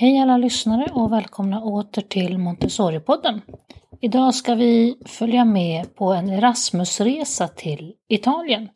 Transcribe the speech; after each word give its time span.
Hej 0.00 0.18
alla 0.18 0.36
lyssnare 0.36 0.86
och 0.92 1.12
välkomna 1.12 1.62
åter 1.62 2.02
till 2.02 2.38
Montessori-podden. 2.38 3.40
Idag 4.00 4.34
ska 4.34 4.54
vi 4.54 4.96
följa 5.06 5.44
med 5.44 5.94
på 5.94 6.12
en 6.12 6.28
Erasmusresa 6.28 7.48
till 7.48 7.94
Italien. 8.08 8.68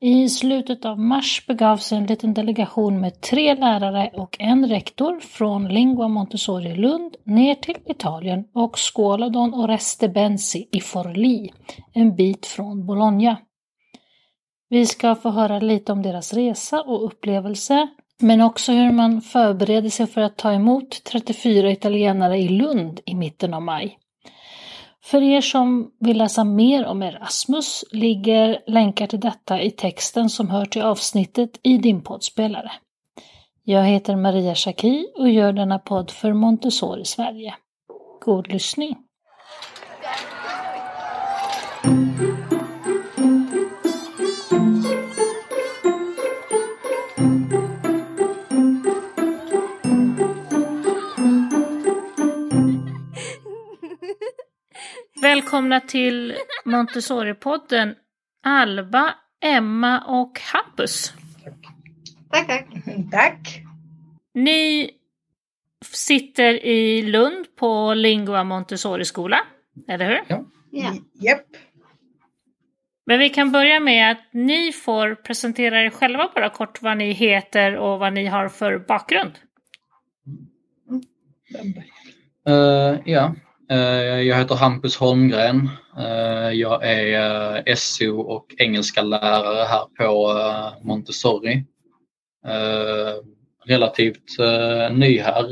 I 0.00 0.28
slutet 0.28 0.84
av 0.84 0.98
mars 0.98 1.46
begav 1.46 1.76
sig 1.76 1.98
en 1.98 2.06
liten 2.06 2.34
delegation 2.34 3.00
med 3.00 3.20
tre 3.20 3.54
lärare 3.54 4.10
och 4.14 4.36
en 4.38 4.68
rektor 4.68 5.20
från 5.20 5.68
Lingua 5.68 6.08
Montessori 6.08 6.76
Lund 6.76 7.16
ner 7.24 7.54
till 7.54 7.76
Italien 7.86 8.44
och 8.54 8.78
Scoladon 8.78 9.54
och 9.54 9.68
Restebensi 9.68 10.68
i 10.72 10.80
Forlì, 10.80 11.50
en 11.92 12.16
bit 12.16 12.46
från 12.46 12.86
Bologna. 12.86 13.36
Vi 14.68 14.86
ska 14.86 15.14
få 15.14 15.30
höra 15.30 15.58
lite 15.58 15.92
om 15.92 16.02
deras 16.02 16.34
resa 16.34 16.80
och 16.80 17.04
upplevelse, 17.04 17.88
men 18.22 18.40
också 18.40 18.72
hur 18.72 18.92
man 18.92 19.20
förbereder 19.22 19.90
sig 19.90 20.06
för 20.06 20.20
att 20.20 20.36
ta 20.36 20.52
emot 20.52 21.04
34 21.04 21.70
italienare 21.70 22.38
i 22.38 22.48
Lund 22.48 23.00
i 23.06 23.14
mitten 23.14 23.54
av 23.54 23.62
maj. 23.62 23.98
För 25.04 25.22
er 25.22 25.40
som 25.40 25.90
vill 26.00 26.18
läsa 26.18 26.44
mer 26.44 26.86
om 26.86 27.02
Erasmus 27.02 27.84
ligger 27.92 28.62
länkar 28.66 29.06
till 29.06 29.20
detta 29.20 29.62
i 29.62 29.70
texten 29.70 30.30
som 30.30 30.50
hör 30.50 30.64
till 30.64 30.82
avsnittet 30.82 31.60
i 31.62 31.78
din 31.78 32.02
poddspelare. 32.02 32.72
Jag 33.64 33.84
heter 33.84 34.16
Maria 34.16 34.54
Schacki 34.54 35.06
och 35.14 35.30
gör 35.30 35.52
denna 35.52 35.78
podd 35.78 36.10
för 36.10 36.32
Montessori 36.32 37.04
Sverige. 37.04 37.54
God 38.24 38.52
lyssning! 38.52 38.96
Välkomna 55.22 55.80
till 55.80 56.36
Montessori-podden 56.64 57.94
Alba, 58.42 59.14
Emma 59.44 60.04
och 60.06 60.40
Hampus. 60.40 61.12
Tack, 62.30 62.46
tack. 62.46 62.66
Tack. 63.10 63.62
Ni 64.34 64.90
sitter 65.84 66.64
i 66.66 67.02
Lund 67.02 67.46
på 67.56 67.94
Lingua 67.94 68.44
Montessori-skola, 68.44 69.40
eller 69.88 70.06
hur? 70.06 70.20
Ja. 70.28 70.44
Ja. 70.70 70.94
Japp. 71.12 71.46
Men 73.06 73.18
vi 73.18 73.28
kan 73.28 73.52
börja 73.52 73.80
med 73.80 74.10
att 74.10 74.28
ni 74.32 74.72
får 74.72 75.14
presentera 75.14 75.82
er 75.82 75.90
själva 75.90 76.30
bara 76.34 76.50
kort 76.50 76.82
vad 76.82 76.96
ni 76.96 77.12
heter 77.12 77.76
och 77.76 77.98
vad 77.98 78.12
ni 78.12 78.26
har 78.26 78.48
för 78.48 78.78
bakgrund. 78.78 79.32
Eh, 82.46 83.00
ja, 83.04 83.34
jag 83.68 84.36
heter 84.36 84.54
Hampus 84.54 84.96
Holmgren. 84.96 85.68
Eh, 85.98 86.50
jag 86.52 86.84
är 86.84 87.56
eh, 87.68 87.74
SO 87.74 88.20
och 88.20 88.54
engelska 88.58 89.02
lärare 89.02 89.64
här 89.64 89.84
på 89.98 90.34
Montessori. 90.88 91.64
Relativt 93.64 94.38
ny 94.90 95.18
här 95.18 95.46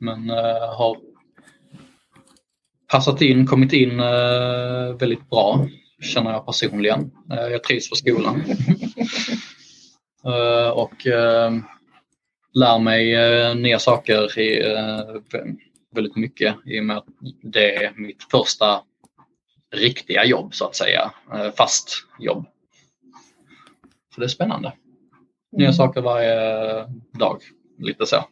men 0.00 0.28
har 0.76 0.96
passat 2.90 3.22
in, 3.22 3.46
kommit 3.46 3.72
in 3.72 3.96
väldigt 4.98 5.30
bra 5.30 5.66
känner 6.00 6.30
jag 6.30 6.46
personligen. 6.46 7.10
Jag 7.28 7.64
trivs 7.64 7.90
på 7.90 7.96
skolan. 7.96 8.42
och 10.74 11.06
lär 12.54 12.78
mig 12.78 13.14
nya 13.54 13.78
saker 13.78 14.38
i 14.38 14.62
väldigt 15.92 16.16
mycket 16.16 16.56
i 16.66 16.80
och 16.80 16.84
med 16.84 16.96
att 16.96 17.06
det 17.42 17.84
är 17.84 17.92
mitt 17.96 18.22
första 18.30 18.82
riktiga 19.72 20.24
jobb 20.24 20.54
så 20.54 20.64
att 20.64 20.76
säga, 20.76 21.12
eh, 21.34 21.52
fast 21.56 22.06
jobb. 22.18 22.46
Så 24.14 24.20
det 24.20 24.26
är 24.26 24.28
spännande. 24.28 24.72
Nya 25.52 25.66
mm. 25.66 25.74
saker 25.74 26.00
varje 26.00 26.34
dag, 27.18 27.42
lite 27.78 28.06
så. 28.06 28.24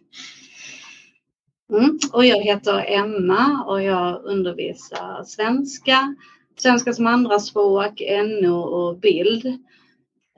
Mm. 1.72 1.98
Och 2.12 2.24
jag 2.24 2.42
heter 2.42 2.84
Emma 2.88 3.64
och 3.64 3.82
jag 3.82 4.24
undervisar 4.24 5.24
svenska, 5.24 6.16
svenska 6.56 6.92
som 6.92 7.06
andraspråk, 7.06 8.02
NO 8.42 8.58
och 8.58 8.98
bild 8.98 9.46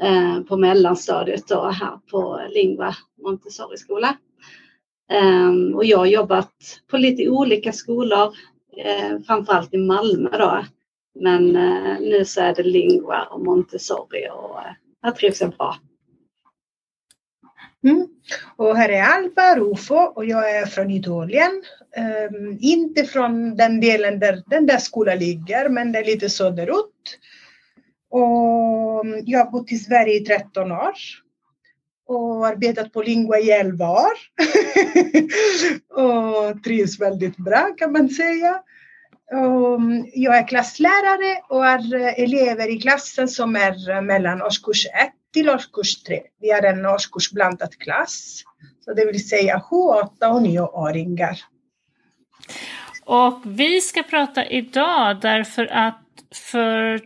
eh, 0.03 0.41
på 0.41 0.57
mellanstadiet 0.57 1.49
då, 1.49 1.71
här 1.71 1.99
på 2.11 2.41
Lingua 2.51 2.97
Montessori 3.23 3.77
skola. 3.77 4.09
Um, 4.09 4.32
Ehm, 5.13 5.75
och 5.75 5.85
jag 5.85 5.99
har 5.99 6.07
jobbat 6.07 6.53
på 6.91 6.97
lite 6.97 7.29
olika 7.29 7.73
skolor, 7.73 8.35
eh, 8.85 9.19
framförallt 9.27 9.75
i 9.75 9.79
Malmö 9.79 10.39
då. 10.39 10.65
Men 11.21 11.57
eh, 11.57 12.01
nu 12.01 12.25
så 12.25 12.41
är 12.41 12.55
det 12.55 12.63
Lingua 12.63 13.25
och 13.25 13.45
Montessori 13.45 14.29
och 14.33 14.59
eh, 14.59 14.73
här 15.03 15.11
trivs 15.11 15.41
jag 15.41 15.51
bra. 15.51 15.77
Mm. 17.85 18.07
Och 18.57 18.77
här 18.77 18.89
är 18.89 19.03
Alba 19.03 19.57
Rufo 19.57 19.95
och 19.95 20.25
jag 20.25 20.57
är 20.57 20.67
från 20.67 20.91
Italien. 20.91 21.63
Um, 22.31 22.59
inte 22.61 23.05
från 23.05 23.57
den 23.57 23.81
delen 23.81 24.19
där 24.19 24.43
den 24.47 24.67
där 24.67 24.79
skolan 24.79 25.19
ligger, 25.19 25.69
men 25.69 25.93
det 25.93 25.99
är 25.99 26.05
lite 26.05 26.31
söderut. 26.31 27.19
Och 28.11 29.05
mm, 29.05 29.23
jag 29.27 29.45
har 29.45 29.51
bott 29.51 29.73
i 29.73 29.77
Sverige 29.77 30.15
i 30.15 30.25
13 30.25 30.73
år 30.73 30.93
och 32.09 32.47
arbetat 32.47 32.93
på 32.93 33.03
Lingua 33.03 33.39
i 33.39 33.51
11 33.51 33.91
år. 33.91 34.13
och 36.03 36.65
trivs 36.65 37.01
väldigt 37.01 37.37
bra 37.37 37.75
kan 37.79 37.93
man 37.93 38.09
säga. 38.09 38.61
Mm, 39.33 40.07
jag 40.15 40.39
är 40.39 40.49
klasslärare 40.49 41.41
och 41.49 41.65
har 41.65 41.95
eh, 41.95 42.23
elever 42.23 42.77
i 42.77 42.81
klassen 42.81 43.29
som 43.29 43.57
är 43.57 43.91
eh, 43.91 44.03
mellan 44.03 44.43
årskurs 44.43 44.87
1 44.87 44.93
till 45.33 45.51
årskurs 45.51 46.03
3. 46.03 46.21
Vi 46.41 46.51
har 46.51 46.63
en 46.63 46.87
årskursblandad 46.87 47.79
klass. 47.79 48.43
Så 48.85 48.95
det 48.95 49.07
vill 49.07 49.29
säga 49.29 49.61
7, 49.61 49.77
8 49.77 50.31
och 50.31 50.41
9-åringar. 50.41 51.39
Och 53.05 53.41
vi 53.45 53.81
ska 53.81 54.03
prata 54.03 54.47
idag 54.47 55.21
därför 55.21 55.67
att 55.67 56.03
för 56.35 57.01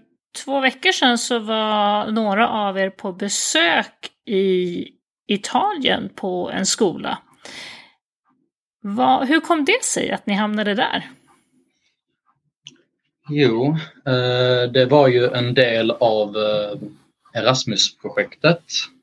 två 0.45 0.61
veckor 0.61 0.93
sedan 0.93 1.19
så 1.19 1.39
var 1.39 2.11
några 2.11 2.49
av 2.49 2.79
er 2.79 2.91
på 2.91 3.13
besök 3.13 4.11
i 4.27 4.89
Italien 5.27 6.11
på 6.15 6.51
en 6.51 6.67
skola. 6.67 7.19
Vad, 8.81 9.29
hur 9.29 9.41
kom 9.41 9.65
det 9.65 9.85
sig 9.85 10.11
att 10.11 10.27
ni 10.27 10.35
hamnade 10.35 10.75
där? 10.75 11.11
Jo, 13.29 13.77
eh, 14.07 14.71
det 14.73 14.87
var 14.91 15.09
ju 15.09 15.27
en 15.27 15.55
del 15.55 15.91
av 15.91 16.37
eh, 16.37 16.79
Erasmus-projektet 17.43 18.63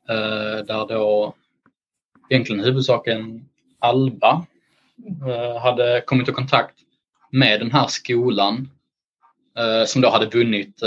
eh, 0.09 0.65
där 0.65 0.87
då 0.87 1.33
egentligen 2.29 2.63
huvudsaken 2.63 3.49
Alba 3.79 4.45
hade 5.61 6.03
kommit 6.05 6.29
i 6.29 6.31
kontakt 6.31 6.75
med 7.31 7.59
den 7.59 7.71
här 7.71 7.87
skolan 7.87 8.69
som 9.87 10.01
då 10.01 10.09
hade 10.09 10.25
vunnit 10.25 10.83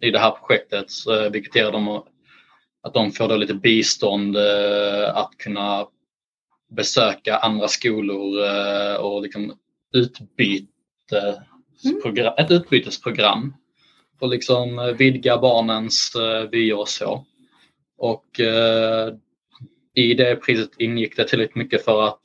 i 0.00 0.10
det 0.10 0.18
här 0.18 0.30
projektet, 0.30 0.86
vilket 1.32 1.56
ger 1.56 1.72
dem 1.72 2.02
att 2.82 2.94
de 2.94 3.12
får 3.12 3.28
då 3.28 3.36
lite 3.36 3.54
bistånd 3.54 4.36
eh, 4.36 5.16
att 5.16 5.30
kunna 5.38 5.86
besöka 6.70 7.36
andra 7.36 7.68
skolor 7.68 8.46
eh, 8.46 8.94
och 8.94 9.22
liksom 9.22 9.58
utbyte, 9.92 11.42
mm. 12.04 12.26
ett 12.38 12.50
utbytesprogram. 12.50 13.54
Och 14.20 14.28
liksom 14.28 14.94
vidga 14.98 15.38
barnens 15.38 16.14
eh, 16.14 16.50
vyer 16.50 16.78
och 16.78 16.88
så. 16.88 17.26
Och 17.98 18.40
i 19.94 20.14
det 20.14 20.36
priset 20.36 20.70
ingick 20.78 21.16
det 21.16 21.24
tillräckligt 21.24 21.56
mycket 21.56 21.84
för 21.84 22.02
att 22.02 22.20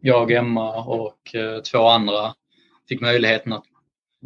jag, 0.00 0.32
Emma 0.32 0.84
och 0.84 1.18
två 1.72 1.86
andra 1.88 2.34
fick 2.88 3.00
möjligheten 3.00 3.52
att 3.52 3.64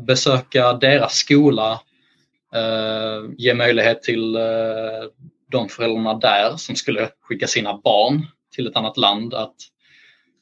besöka 0.06 0.72
deras 0.72 1.14
skola 1.14 1.80
Eh, 2.54 3.30
ge 3.38 3.54
möjlighet 3.54 4.02
till 4.02 4.36
eh, 4.36 5.04
de 5.50 5.68
föräldrarna 5.68 6.14
där 6.14 6.56
som 6.56 6.76
skulle 6.76 7.10
skicka 7.20 7.46
sina 7.46 7.78
barn 7.78 8.26
till 8.54 8.66
ett 8.66 8.76
annat 8.76 8.96
land 8.96 9.34
att 9.34 9.56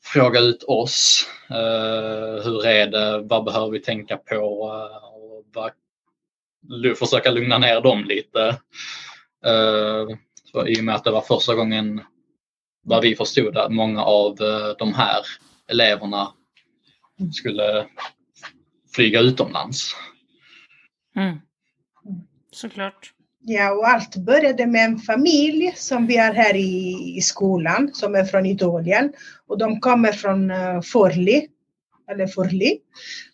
fråga 0.05 0.41
ut 0.41 0.62
oss. 0.62 1.29
Eh, 1.50 2.44
hur 2.44 2.67
är 2.67 2.87
det? 2.87 3.19
Vad 3.19 3.44
behöver 3.44 3.70
vi 3.70 3.81
tänka 3.81 4.17
på? 4.17 4.37
Och 4.37 5.44
vad, 5.55 5.73
försöka 6.99 7.31
lugna 7.31 7.58
ner 7.58 7.81
dem 7.81 8.05
lite. 8.05 8.61
I 10.67 10.81
och 10.81 10.85
med 10.85 10.94
att 10.94 11.05
det 11.05 11.11
var 11.11 11.20
första 11.20 11.55
gången 11.55 12.00
vad 12.82 13.03
vi 13.03 13.17
förstod 13.17 13.56
att 13.56 13.73
många 13.73 14.05
av 14.05 14.37
de 14.79 14.94
här 14.94 15.23
eleverna 15.69 16.32
skulle 17.32 17.87
flyga 18.94 19.20
utomlands. 19.20 19.97
Mm 21.17 21.38
såklart. 22.56 23.12
Ja, 23.41 23.73
och 23.73 23.88
allt 23.88 24.17
började 24.17 24.67
med 24.67 24.85
en 24.85 24.99
familj 24.99 25.73
som 25.76 26.06
vi 26.06 26.17
har 26.17 26.32
här 26.32 26.56
i, 26.56 27.14
i 27.17 27.20
skolan 27.20 27.91
som 27.93 28.14
är 28.14 28.25
från 28.25 28.47
Italien 28.47 29.12
och 29.47 29.58
de 29.58 29.81
kommer 29.81 30.12
från 30.12 30.50
uh, 30.50 30.81
Forli, 30.81 31.49
eller 32.11 32.26
Forli. 32.26 32.79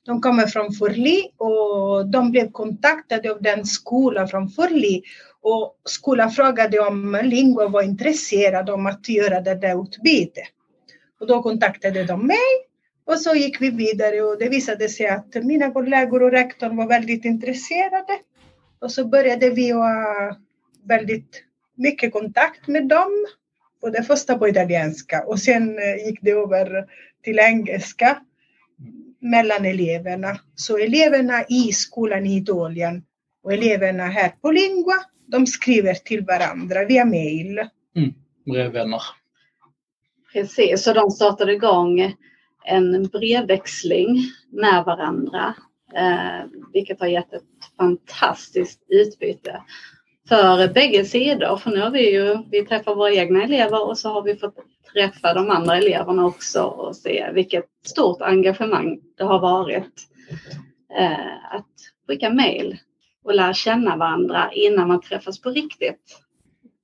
De 0.07 0.21
kommer 0.21 0.47
från 0.47 0.73
Forli 0.73 1.31
och 1.37 2.07
de 2.07 2.31
blev 2.31 2.51
kontaktade 2.51 3.31
av 3.31 3.43
den 3.43 3.67
skolan 3.67 4.29
från 4.29 4.51
Forli 4.51 5.03
och 5.43 5.77
skolan 5.85 6.31
frågade 6.31 6.81
om 6.81 7.21
Lingua 7.23 7.69
var 7.69 7.83
intresserad 7.83 8.71
om 8.71 8.87
att 8.87 9.09
göra 9.09 9.41
det 9.41 9.55
där 9.55 9.83
utbytet. 9.83 10.45
Och 11.21 11.27
då 11.27 11.43
kontaktade 11.43 12.05
de 12.05 12.27
mig 12.27 12.67
och 13.05 13.19
så 13.19 13.35
gick 13.35 13.61
vi 13.61 13.71
vidare 13.71 14.23
och 14.23 14.39
det 14.39 14.49
visade 14.49 14.89
sig 14.89 15.07
att 15.07 15.35
mina 15.35 15.71
kollegor 15.71 16.23
och 16.23 16.31
rektorn 16.31 16.77
var 16.77 16.87
väldigt 16.87 17.25
intresserade. 17.25 18.19
Och 18.83 18.93
så 18.93 19.05
började 19.05 19.51
vi 19.51 19.71
ha 19.71 20.37
väldigt 20.85 21.45
mycket 21.75 22.13
kontakt 22.13 22.69
med 22.69 22.89
dem. 22.89 23.27
Och 23.83 23.93
det 23.93 24.03
första 24.03 24.39
på 24.39 24.49
italienska 24.49 25.25
och 25.27 25.39
sen 25.39 25.79
eh, 25.79 26.07
gick 26.07 26.19
det 26.23 26.31
över 26.31 26.87
till 27.23 27.39
engelska 27.39 28.19
mellan 29.21 29.65
eleverna. 29.65 30.41
Så 30.55 30.79
eleverna 30.79 31.45
i 31.49 31.73
skolan 31.73 32.27
i 32.27 32.37
Italien 32.37 33.05
och 33.43 33.53
eleverna 33.53 34.07
här 34.07 34.29
på 34.29 34.51
Lingua, 34.51 34.95
de 35.27 35.47
skriver 35.47 35.95
till 35.95 36.25
varandra 36.25 36.85
via 36.85 37.05
mail. 37.05 37.59
Mm, 37.97 38.15
brevvänner. 38.45 39.03
Precis, 40.33 40.83
så 40.83 40.93
de 40.93 41.11
startade 41.11 41.53
igång 41.53 42.15
en 42.65 43.09
brevväxling 43.09 44.19
med 44.51 44.85
varandra, 44.85 45.55
eh, 45.97 46.47
vilket 46.73 47.01
har 47.01 47.07
gett 47.07 47.33
ett 47.33 47.43
fantastiskt 47.77 48.81
utbyte 48.89 49.63
för 50.29 50.69
bägge 50.69 51.05
sidor. 51.05 51.57
För 51.57 51.71
nu 51.71 51.81
har 51.81 51.91
vi 51.91 52.13
ju, 52.13 52.39
vi 52.51 52.63
träffar 52.63 52.95
våra 52.95 53.13
egna 53.13 53.43
elever 53.43 53.89
och 53.89 53.99
så 53.99 54.09
har 54.09 54.23
vi 54.23 54.37
fått 54.37 54.57
träffa 54.93 55.35
de 55.35 55.51
andra 55.51 55.77
eleverna 55.77 56.27
också 56.27 56.63
och 56.63 56.97
se 56.97 57.31
vilket 57.33 57.65
stort 57.87 58.23
engagemang 58.23 59.01
det 59.17 59.25
har 59.25 59.39
varit 59.39 60.09
eh, 60.99 61.55
att 61.55 61.67
skicka 62.07 62.31
mejl 62.31 62.79
och 63.25 63.35
lära 63.35 63.55
känna 63.55 63.97
varandra 63.97 64.51
innan 64.53 64.89
man 64.89 65.01
träffas 65.01 65.41
på 65.41 65.51
riktigt. 65.51 66.19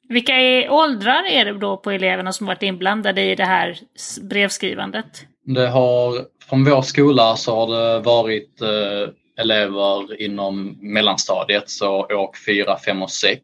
Vilka 0.09 0.33
är, 0.33 0.71
åldrar 0.71 1.25
är 1.31 1.45
det 1.45 1.59
då 1.59 1.77
på 1.77 1.91
eleverna 1.91 2.33
som 2.33 2.47
varit 2.47 2.63
inblandade 2.63 3.23
i 3.23 3.35
det 3.35 3.45
här 3.45 3.79
brevskrivandet? 4.23 5.27
Det 5.55 5.69
har, 5.69 6.27
från 6.49 6.65
vår 6.65 6.83
skola 6.83 7.37
så 7.37 7.55
har 7.55 7.77
det 7.77 8.01
varit 8.01 8.61
eh, 8.61 9.15
elever 9.37 10.23
inom 10.23 10.79
mellanstadiet, 10.81 11.71
så 11.71 12.01
år 12.01 12.31
4, 12.47 12.79
5 12.79 13.03
och 13.03 13.11
6. 13.11 13.43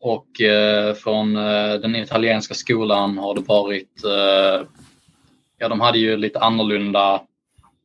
Och 0.00 0.40
eh, 0.40 0.94
från 0.94 1.36
eh, 1.36 1.74
den 1.74 1.96
italienska 1.96 2.54
skolan 2.54 3.18
har 3.18 3.34
det 3.34 3.40
varit, 3.40 4.04
eh, 4.04 4.66
ja 5.58 5.68
de 5.68 5.80
hade 5.80 5.98
ju 5.98 6.16
lite 6.16 6.40
annorlunda 6.40 7.22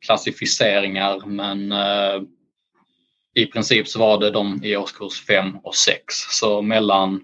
klassificeringar 0.05 1.25
men 1.25 1.71
eh, 1.71 2.21
i 3.33 3.45
princip 3.45 3.87
så 3.87 3.99
var 3.99 4.19
det 4.19 4.31
de 4.31 4.63
i 4.63 4.77
årskurs 4.77 5.25
5 5.25 5.57
och 5.63 5.75
6. 5.75 6.01
Så 6.29 6.61
mellan 6.61 7.21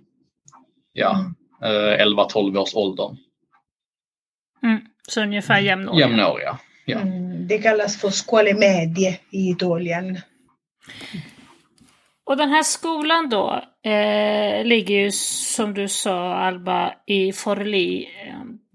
ja, 0.94 1.26
11-12 1.62 2.40
mm. 2.42 2.56
eh, 2.56 2.62
års 2.62 2.76
ålder. 2.76 3.18
Mm, 4.64 4.82
så 5.08 5.22
ungefär 5.22 5.60
jämnåriga? 5.60 6.08
Jämnåriga, 6.08 6.58
ja. 6.86 7.00
Mm, 7.00 7.48
det 7.48 7.58
kallas 7.58 7.98
för 7.98 8.10
scuole 8.10 8.54
medie 8.54 9.20
i 9.30 9.50
Italien. 9.50 10.20
Och 12.26 12.38
den 12.38 12.50
här 12.50 12.64
skolan 12.64 13.30
då 13.30 13.64
eh, 13.90 14.66
ligger 14.66 14.96
ju 14.96 15.12
som 15.12 15.74
du 15.74 15.88
sa 15.88 16.36
Alba 16.36 16.94
i 17.06 17.34
Forli. 17.34 18.08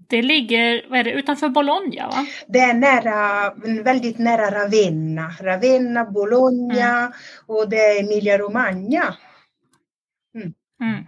Det 0.09 0.21
ligger 0.21 0.89
vad 0.89 0.99
är 0.99 1.03
det, 1.03 1.11
utanför 1.11 1.49
Bologna 1.49 2.07
va? 2.07 2.25
Det 2.47 2.59
är 2.59 2.73
nära, 2.73 3.53
väldigt 3.83 4.17
nära 4.17 4.51
Ravenna. 4.51 5.31
Ravenna, 5.41 6.05
Bologna 6.05 6.99
mm. 6.99 7.11
och 7.45 7.69
det 7.69 7.77
är 7.77 7.99
Emilia 8.03 8.37
Romagna. 8.37 9.15
Mm. 10.35 10.53
Mm. 10.81 11.05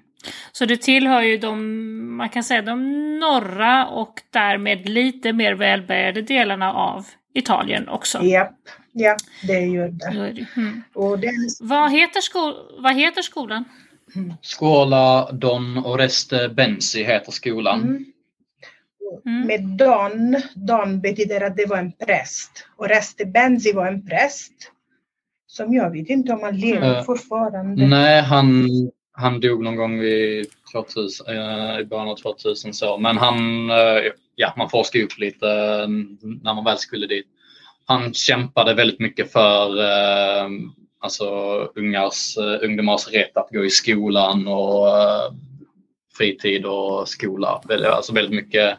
Så 0.51 0.65
det 0.65 0.77
tillhör 0.77 1.21
ju 1.21 1.37
de, 1.37 2.17
man 2.17 2.29
kan 2.29 2.43
säga 2.43 2.61
de 2.61 3.19
norra 3.19 3.87
och 3.87 4.21
därmed 4.29 4.89
lite 4.89 5.33
mer 5.33 5.53
välbärgade 5.53 6.21
delarna 6.21 6.73
av 6.73 7.05
Italien 7.33 7.89
också. 7.89 8.23
Japp, 8.23 8.57
ja, 8.91 9.15
det 9.47 9.59
gör 9.59 9.87
det. 9.87 10.45
Mm. 10.57 10.83
Och 10.93 11.19
det... 11.19 11.31
Vad, 11.59 11.91
heter 11.91 12.21
sko... 12.21 12.53
Vad 12.79 12.95
heter 12.95 13.21
skolan? 13.21 13.63
Mm. 14.15 14.33
Scuola 14.41 15.31
Don 15.31 15.77
Oreste 15.77 16.49
Benzi 16.49 17.03
heter 17.03 17.31
skolan. 17.31 17.81
Mm. 17.81 18.05
Mm. 19.25 19.47
Med 19.47 19.61
Don, 19.61 20.41
Don 20.55 21.01
betyder 21.01 21.41
att 21.41 21.57
det 21.57 21.65
var 21.65 21.77
en 21.77 21.91
präst. 21.91 22.67
Oreste 22.77 23.25
Benzi 23.25 23.73
var 23.73 23.87
en 23.87 24.05
präst. 24.05 24.53
Som 25.47 25.73
jag 25.73 25.91
vet 25.91 26.09
inte 26.09 26.33
om 26.33 26.43
han 26.43 26.57
lever 26.57 26.97
uh, 26.97 27.03
fortfarande. 27.03 27.87
Nej, 27.87 28.21
han 28.21 28.67
han 29.21 29.39
dog 29.39 29.63
någon 29.63 29.75
gång 29.75 29.99
vid 29.99 30.45
2000, 30.71 31.27
eh, 31.27 31.79
i 31.79 31.85
början 31.85 32.09
av 32.09 32.15
2000 32.15 32.73
så. 32.73 32.97
Men 32.97 33.17
han, 33.17 33.69
eh, 33.69 34.11
ja 34.35 34.53
man 34.57 34.69
forskade 34.69 35.05
upp 35.05 35.17
lite 35.17 35.47
eh, 35.47 35.87
när 36.43 36.53
man 36.53 36.63
väl 36.63 36.77
skulle 36.77 37.07
dit. 37.07 37.25
Han 37.85 38.13
kämpade 38.13 38.73
väldigt 38.73 38.99
mycket 38.99 39.31
för 39.31 39.79
eh, 39.79 40.49
alltså, 40.99 41.25
ungars, 41.75 42.37
eh, 42.37 42.65
ungdomars 42.65 43.07
rätt 43.07 43.37
att 43.37 43.49
gå 43.49 43.65
i 43.65 43.69
skolan 43.69 44.47
och 44.47 44.87
eh, 44.87 45.33
fritid 46.17 46.65
och 46.65 47.07
skola. 47.07 47.61
Alltså 47.69 48.13
väldigt 48.13 48.35
mycket 48.35 48.77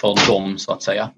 för 0.00 0.28
dem 0.28 0.58
så 0.58 0.72
att 0.72 0.82
säga. 0.82 1.10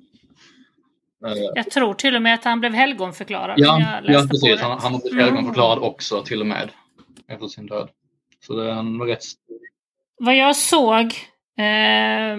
Jag 1.55 1.71
tror 1.71 1.95
till 1.95 2.17
och 2.17 2.23
med 2.23 2.35
att 2.35 2.45
han 2.45 2.61
blev 2.61 2.75
helgonförklarad. 2.75 3.55
Ja, 3.59 4.01
ja 4.05 4.27
precis. 4.31 4.61
Han, 4.61 4.81
han 4.81 4.93
har 4.93 5.01
blivit 5.01 5.25
helgonförklarad 5.25 5.79
mm. 5.79 5.89
också 5.89 6.23
till 6.23 6.41
och 6.41 6.47
med 6.47 6.71
efter 7.29 7.47
sin 7.47 7.67
död. 7.67 7.89
Så 8.47 8.57
det 8.57 8.71
är 8.71 8.75
en 8.75 9.01
rätt 9.03 9.23
Vad 10.19 10.37
jag 10.37 10.57
såg 10.57 11.05
eh, 11.59 12.37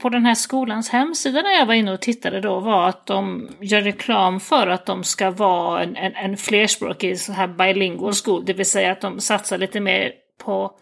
på 0.00 0.08
den 0.08 0.26
här 0.26 0.34
skolans 0.34 0.88
hemsida 0.88 1.42
när 1.42 1.58
jag 1.58 1.66
var 1.66 1.74
inne 1.74 1.92
och 1.92 2.00
tittade 2.00 2.40
då 2.40 2.60
var 2.60 2.88
att 2.88 3.06
de 3.06 3.48
gör 3.60 3.80
reklam 3.80 4.40
för 4.40 4.66
att 4.66 4.86
de 4.86 5.04
ska 5.04 5.30
vara 5.30 5.82
en, 5.82 5.96
en, 5.96 6.14
en 6.14 6.36
flerspråkig 6.36 7.20
så 7.20 7.32
här 7.32 7.46
bilingual 7.46 8.12
school, 8.24 8.44
det 8.44 8.52
vill 8.52 8.66
säga 8.66 8.92
att 8.92 9.00
de 9.00 9.20
satsar 9.20 9.58
lite 9.58 9.80
mer 9.80 10.12
på 10.44 10.72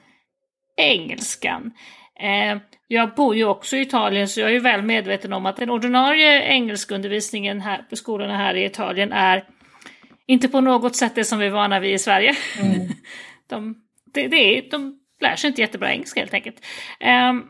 engelskan. 0.76 1.72
Eh, 2.22 2.58
jag 2.88 3.14
bor 3.14 3.36
ju 3.36 3.44
också 3.44 3.76
i 3.76 3.80
Italien 3.80 4.28
så 4.28 4.40
jag 4.40 4.48
är 4.48 4.52
ju 4.52 4.60
väl 4.60 4.82
medveten 4.82 5.32
om 5.32 5.46
att 5.46 5.56
den 5.56 5.70
ordinarie 5.70 6.42
engelskundervisningen 6.42 7.60
här 7.60 7.82
på 7.90 7.96
skolorna 7.96 8.36
här 8.36 8.54
i 8.54 8.64
Italien 8.64 9.12
är 9.12 9.44
inte 10.26 10.48
på 10.48 10.60
något 10.60 10.96
sätt 10.96 11.14
det 11.14 11.24
som 11.24 11.38
vi 11.38 11.46
är 11.46 11.50
vana 11.50 11.80
vid 11.80 11.94
i 11.94 11.98
Sverige. 11.98 12.36
Mm. 12.60 12.88
de, 13.48 13.74
det, 14.14 14.28
det 14.28 14.36
är, 14.36 14.70
de 14.70 14.98
lär 15.20 15.36
sig 15.36 15.48
inte 15.48 15.60
jättebra 15.60 15.92
engelska 15.92 16.20
helt 16.20 16.34
enkelt. 16.34 16.56
Um, 17.30 17.44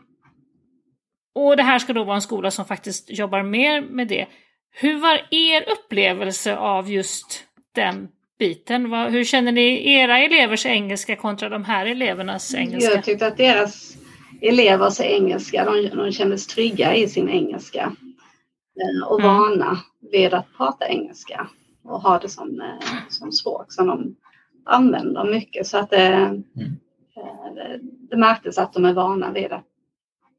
och 1.35 1.57
det 1.57 1.63
här 1.63 1.79
ska 1.79 1.93
då 1.93 2.03
vara 2.03 2.15
en 2.15 2.21
skola 2.21 2.51
som 2.51 2.65
faktiskt 2.65 3.11
jobbar 3.11 3.43
mer 3.43 3.81
med 3.81 4.07
det. 4.07 4.27
Hur 4.71 4.97
var 4.97 5.27
er 5.31 5.71
upplevelse 5.71 6.57
av 6.57 6.91
just 6.91 7.43
den 7.75 8.07
biten? 8.39 8.93
Hur 8.93 9.23
känner 9.23 9.51
ni 9.51 9.93
era 9.93 10.19
elevers 10.19 10.65
engelska 10.65 11.15
kontra 11.15 11.49
de 11.49 11.65
här 11.65 11.85
elevernas 11.85 12.55
engelska? 12.55 12.91
Jag 12.91 13.03
tyckte 13.03 13.27
att 13.27 13.37
deras 13.37 14.02
elevers 14.43 14.99
engelska, 14.99 15.65
de, 15.65 15.89
de 15.89 16.11
kändes 16.11 16.47
trygga 16.47 16.95
i 16.95 17.07
sin 17.07 17.29
engelska 17.29 17.95
eh, 18.81 19.07
och 19.07 19.19
mm. 19.19 19.35
vana 19.35 19.77
vid 20.11 20.33
att 20.33 20.45
prata 20.57 20.87
engelska 20.87 21.49
och 21.83 22.01
ha 22.01 22.19
det 22.19 22.29
som, 22.29 22.61
eh, 22.61 22.87
som 23.09 23.31
språk 23.31 23.73
som 23.73 23.87
de 23.87 24.15
använder 24.65 25.23
mycket. 25.23 25.67
Så 25.67 25.77
att 25.77 25.89
det, 25.89 26.05
mm. 26.05 26.43
Eh, 27.17 27.53
det, 27.55 27.79
det 27.81 28.17
märktes 28.17 28.57
att 28.57 28.73
de 28.73 28.85
är 28.85 28.93
vana 28.93 29.31
vid 29.31 29.49
det. 29.49 29.63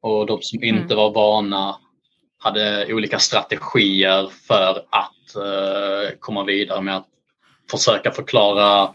Och 0.01 0.27
de 0.27 0.43
som 0.43 0.65
inte 0.65 0.95
mm. 0.95 0.97
var 0.97 1.11
vana 1.11 1.77
hade 2.39 2.95
olika 2.95 3.19
strategier 3.19 4.27
för 4.27 4.85
att 4.91 5.37
uh, 5.37 6.19
komma 6.19 6.45
vidare 6.45 6.81
med 6.81 6.97
att 6.97 7.07
försöka 7.71 8.11
förklara 8.11 8.95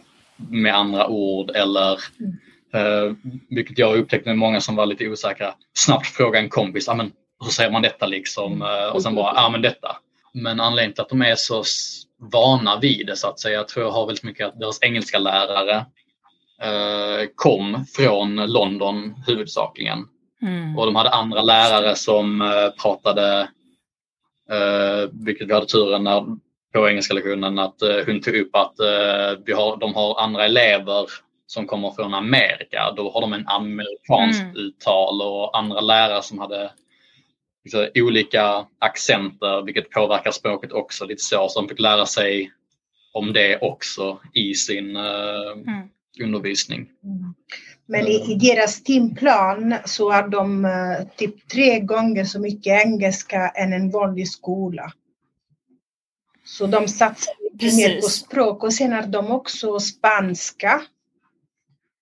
med 0.50 0.76
andra 0.76 1.08
ord 1.08 1.52
eller 1.56 2.00
mm. 2.20 2.38
Uh, 2.76 3.14
vilket 3.50 3.78
jag 3.78 3.98
upptäckte 3.98 4.30
med 4.30 4.38
många 4.38 4.62
som 4.62 4.76
var 4.76 4.86
lite 4.86 5.08
osäkra. 5.08 5.54
Snabbt 5.74 6.08
fråga 6.08 6.40
en 6.40 6.50
kompis, 6.50 6.90
ah, 6.90 6.94
men, 6.94 7.12
hur 7.44 7.52
säger 7.52 7.72
man 7.72 7.82
detta 7.82 8.06
liksom? 8.06 8.62
Uh, 8.62 8.96
och 8.96 9.04
sen 9.04 9.16
bara, 9.16 9.34
ja 9.36 9.46
ah, 9.46 9.50
men 9.50 9.62
detta. 9.62 9.98
Men 10.34 10.60
anledningen 10.60 10.94
till 10.94 11.02
att 11.02 11.10
de 11.10 11.22
är 11.22 11.36
så 11.36 11.64
vana 12.32 12.80
vid 12.80 13.08
det 13.08 13.16
så 13.16 13.28
att 13.28 13.40
säga, 13.40 13.58
jag 13.58 13.68
tror 13.68 13.86
jag 13.86 13.92
har 13.92 14.06
väldigt 14.06 14.24
mycket 14.24 14.48
att 14.48 14.60
deras 14.60 14.84
engelska 14.84 15.20
lärare 15.20 15.86
uh, 16.66 17.28
kom 17.36 17.86
från 17.96 18.36
London 18.36 19.24
huvudsakligen. 19.28 20.06
Mm. 20.42 20.78
Och 20.78 20.86
de 20.86 20.96
hade 20.96 21.10
andra 21.10 21.42
lärare 21.42 21.96
som 21.96 22.52
pratade, 22.82 23.50
vilket 25.12 25.48
vi 25.48 25.54
hade 25.54 25.66
turen 25.66 26.04
när 26.04 26.26
på 26.74 26.90
engelska 26.90 27.14
lektionen 27.14 27.60
att 27.60 27.82
eh, 27.82 27.98
hon 28.06 28.22
tog 28.22 28.36
upp 28.36 28.56
att 28.56 28.80
eh, 28.80 29.40
vi 29.46 29.54
har, 29.54 29.78
de 29.78 29.96
har 29.96 30.22
andra 30.22 30.46
elever 30.46 31.06
som 31.50 31.68
kommer 31.68 31.92
från 31.92 32.14
Amerika. 32.14 32.94
Då 32.98 33.12
har 33.12 33.22
de 33.22 33.34
en 33.34 33.48
amerikanskt 33.48 34.42
mm. 34.42 34.56
uttal 34.56 35.22
och 35.22 35.58
andra 35.58 35.82
lärare 35.82 36.24
som 36.24 36.40
hade 36.40 36.72
liksom, 37.64 37.88
olika 37.96 38.66
accenter 38.80 39.66
vilket 39.66 39.90
påverkar 39.90 40.32
språket 40.32 40.72
också 40.72 41.06
lite 41.06 41.24
så. 41.24 41.48
Så 41.50 41.62
de 41.62 41.70
fick 41.70 41.80
lära 41.80 42.06
sig 42.06 42.52
om 43.14 43.34
det 43.34 43.60
också 43.62 44.20
i 44.34 44.54
sin 44.54 44.96
uh, 44.96 45.52
mm. 45.52 45.90
undervisning. 46.24 46.90
Mm. 47.04 47.34
Men 47.86 48.08
i, 48.08 48.32
i, 48.32 48.36
deras 48.36 48.84
timplan 48.84 49.76
så 49.86 50.12
har 50.12 50.28
de 50.28 50.66
uh, 50.66 51.08
typ 51.16 51.48
tre 51.48 51.80
gånger 51.80 52.26
så 52.26 52.40
mycket 52.40 52.86
engelska 52.86 53.50
än 53.50 53.74
en 53.74 53.92
vanlig 53.92 54.28
skola. 54.28 54.92
Så 56.46 56.68
de 56.68 56.88
satsar 56.88 57.34
mycket 57.52 57.76
mer 57.76 58.02
på 58.02 58.08
språk 58.08 58.64
och 58.64 58.74
sen 58.74 58.92
har 58.92 59.02
de 59.02 59.32
också 59.32 59.80
spanska 59.80 60.82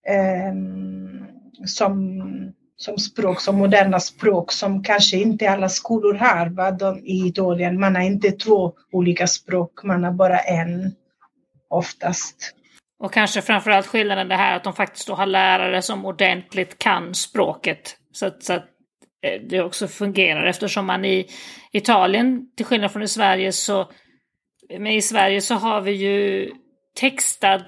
Ehm, 0.07 1.25
som, 1.65 2.21
som 2.77 2.97
språk, 2.97 3.41
som 3.41 3.55
moderna 3.55 3.99
språk 3.99 4.51
som 4.51 4.83
kanske 4.83 5.17
inte 5.17 5.49
alla 5.49 5.69
skolor 5.69 6.13
har 6.13 6.49
va? 6.49 6.71
De, 6.71 6.99
i 6.99 7.27
Italien. 7.27 7.79
Man 7.79 7.95
har 7.95 8.03
inte 8.03 8.31
två 8.31 8.73
olika 8.91 9.27
språk, 9.27 9.83
man 9.83 10.03
har 10.03 10.11
bara 10.11 10.39
en 10.39 10.95
oftast. 11.69 12.53
Och 12.99 13.13
kanske 13.13 13.41
framförallt 13.41 13.87
skillnaden 13.87 14.27
det 14.27 14.35
här 14.35 14.55
att 14.55 14.63
de 14.63 14.73
faktiskt 14.73 15.07
då 15.07 15.13
har 15.13 15.25
lärare 15.25 15.81
som 15.81 16.05
ordentligt 16.05 16.77
kan 16.77 17.13
språket. 17.13 17.97
Så 18.11 18.25
att, 18.25 18.43
så 18.43 18.53
att 18.53 18.65
eh, 19.21 19.41
det 19.49 19.61
också 19.61 19.87
fungerar 19.87 20.45
eftersom 20.45 20.85
man 20.85 21.05
i 21.05 21.27
Italien, 21.71 22.51
till 22.55 22.65
skillnad 22.65 22.91
från 22.91 23.03
i 23.03 23.07
Sverige, 23.07 23.51
så 23.51 23.87
men 24.69 24.87
i 24.87 25.01
Sverige 25.01 25.41
så 25.41 25.55
har 25.55 25.81
vi 25.81 25.91
ju 25.91 26.51
textad, 26.99 27.63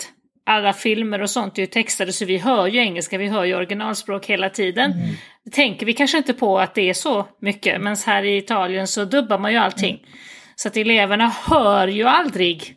alla 0.49 0.73
filmer 0.73 1.21
och 1.21 1.29
sånt 1.29 1.57
är 1.57 1.61
ju 1.61 1.67
textade 1.67 2.13
så 2.13 2.25
vi 2.25 2.37
hör 2.37 2.67
ju 2.67 2.79
engelska, 2.79 3.17
vi 3.17 3.27
hör 3.27 3.43
ju 3.43 3.55
originalspråk 3.55 4.25
hela 4.25 4.49
tiden. 4.49 4.91
Mm. 4.91 5.15
Det 5.45 5.51
tänker 5.51 5.85
vi 5.85 5.93
kanske 5.93 6.17
inte 6.17 6.33
på 6.33 6.59
att 6.59 6.75
det 6.75 6.89
är 6.89 6.93
så 6.93 7.27
mycket, 7.41 7.81
men 7.81 7.95
här 8.05 8.23
i 8.23 8.37
Italien 8.37 8.87
så 8.87 9.05
dubbar 9.05 9.37
man 9.39 9.51
ju 9.51 9.57
allting. 9.57 9.95
Mm. 9.95 10.09
Så 10.55 10.67
att 10.67 10.77
eleverna 10.77 11.27
hör 11.27 11.87
ju 11.87 12.03
aldrig 12.03 12.75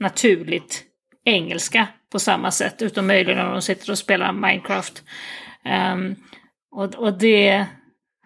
naturligt 0.00 0.84
engelska 1.24 1.86
på 2.12 2.18
samma 2.18 2.50
sätt, 2.50 2.82
utom 2.82 3.06
möjligen 3.06 3.38
när 3.38 3.52
de 3.52 3.62
sitter 3.62 3.90
och 3.90 3.98
spelar 3.98 4.32
Minecraft. 4.32 5.02
Um, 5.92 6.16
och, 6.70 6.94
och, 6.94 7.18
det 7.18 7.66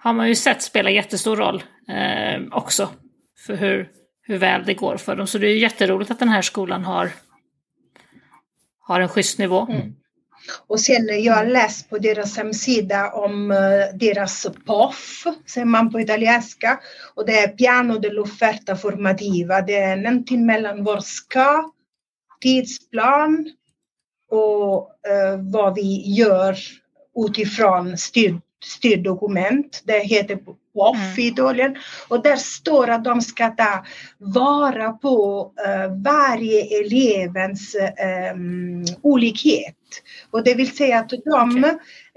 har 0.01 0.13
man 0.13 0.29
ju 0.29 0.35
sett 0.35 0.63
spela 0.63 0.91
jättestor 0.91 1.37
roll 1.37 1.63
um, 2.37 2.53
också 2.53 2.89
för 3.47 3.57
hur, 3.57 3.89
hur 4.23 4.39
väl 4.39 4.65
det 4.65 4.75
går 4.75 4.97
för 4.97 5.17
dem. 5.17 5.27
Så 5.27 5.39
det 5.39 5.47
är 5.47 5.57
jätteroligt 5.57 6.11
att 6.11 6.19
den 6.19 6.29
här 6.29 6.43
skolan 6.43 6.85
har, 6.85 7.11
har 8.89 9.01
en 9.01 9.09
schysst 9.09 9.39
nivå. 9.39 9.67
Mm. 9.71 9.95
Och 10.67 10.81
sen 10.81 11.23
jag 11.23 11.35
har 11.35 11.47
läst 11.47 11.91
på 11.91 11.99
deras 11.99 12.37
hemsida 12.37 13.13
om 13.13 13.51
uh, 13.51 13.99
deras 13.99 14.47
POF, 14.67 15.25
säger 15.47 15.65
man 15.65 15.93
på 15.93 16.01
italienska. 16.01 16.81
Och 17.15 17.27
det 17.27 17.39
är 17.39 17.49
Piano 17.49 17.99
dell'offerta 17.99 18.77
formativa. 18.77 19.61
Det 19.61 19.77
är 19.77 19.97
någonting 19.97 20.47
mellan 20.47 20.85
vår 20.85 21.01
ska, 21.01 21.71
tidsplan 22.41 23.51
och 24.31 24.91
uh, 25.09 25.51
vad 25.53 25.75
vi 25.75 26.15
gör 26.15 26.57
utifrån 27.27 27.99
styr, 27.99 28.41
styrdokument. 28.65 29.83
Det 29.85 29.99
heter 29.99 30.39
POF 30.79 30.97
mm. 30.97 31.19
i 31.19 31.27
Italien. 31.27 31.77
Och 32.09 32.23
där 32.23 32.37
står 32.37 32.91
att 32.91 33.05
de 33.05 33.21
ska 33.21 33.49
ta 33.49 33.85
vara 34.19 34.93
på 34.93 35.53
uh, 35.67 36.03
varje 36.03 36.81
elevens 36.81 37.77
um, 38.35 38.85
olikhet. 39.03 39.75
Och 40.31 40.45
det 40.45 40.55
vill 40.55 40.77
säga 40.77 40.99
att 40.99 41.09
de, 41.09 41.59
okay. 41.59 41.71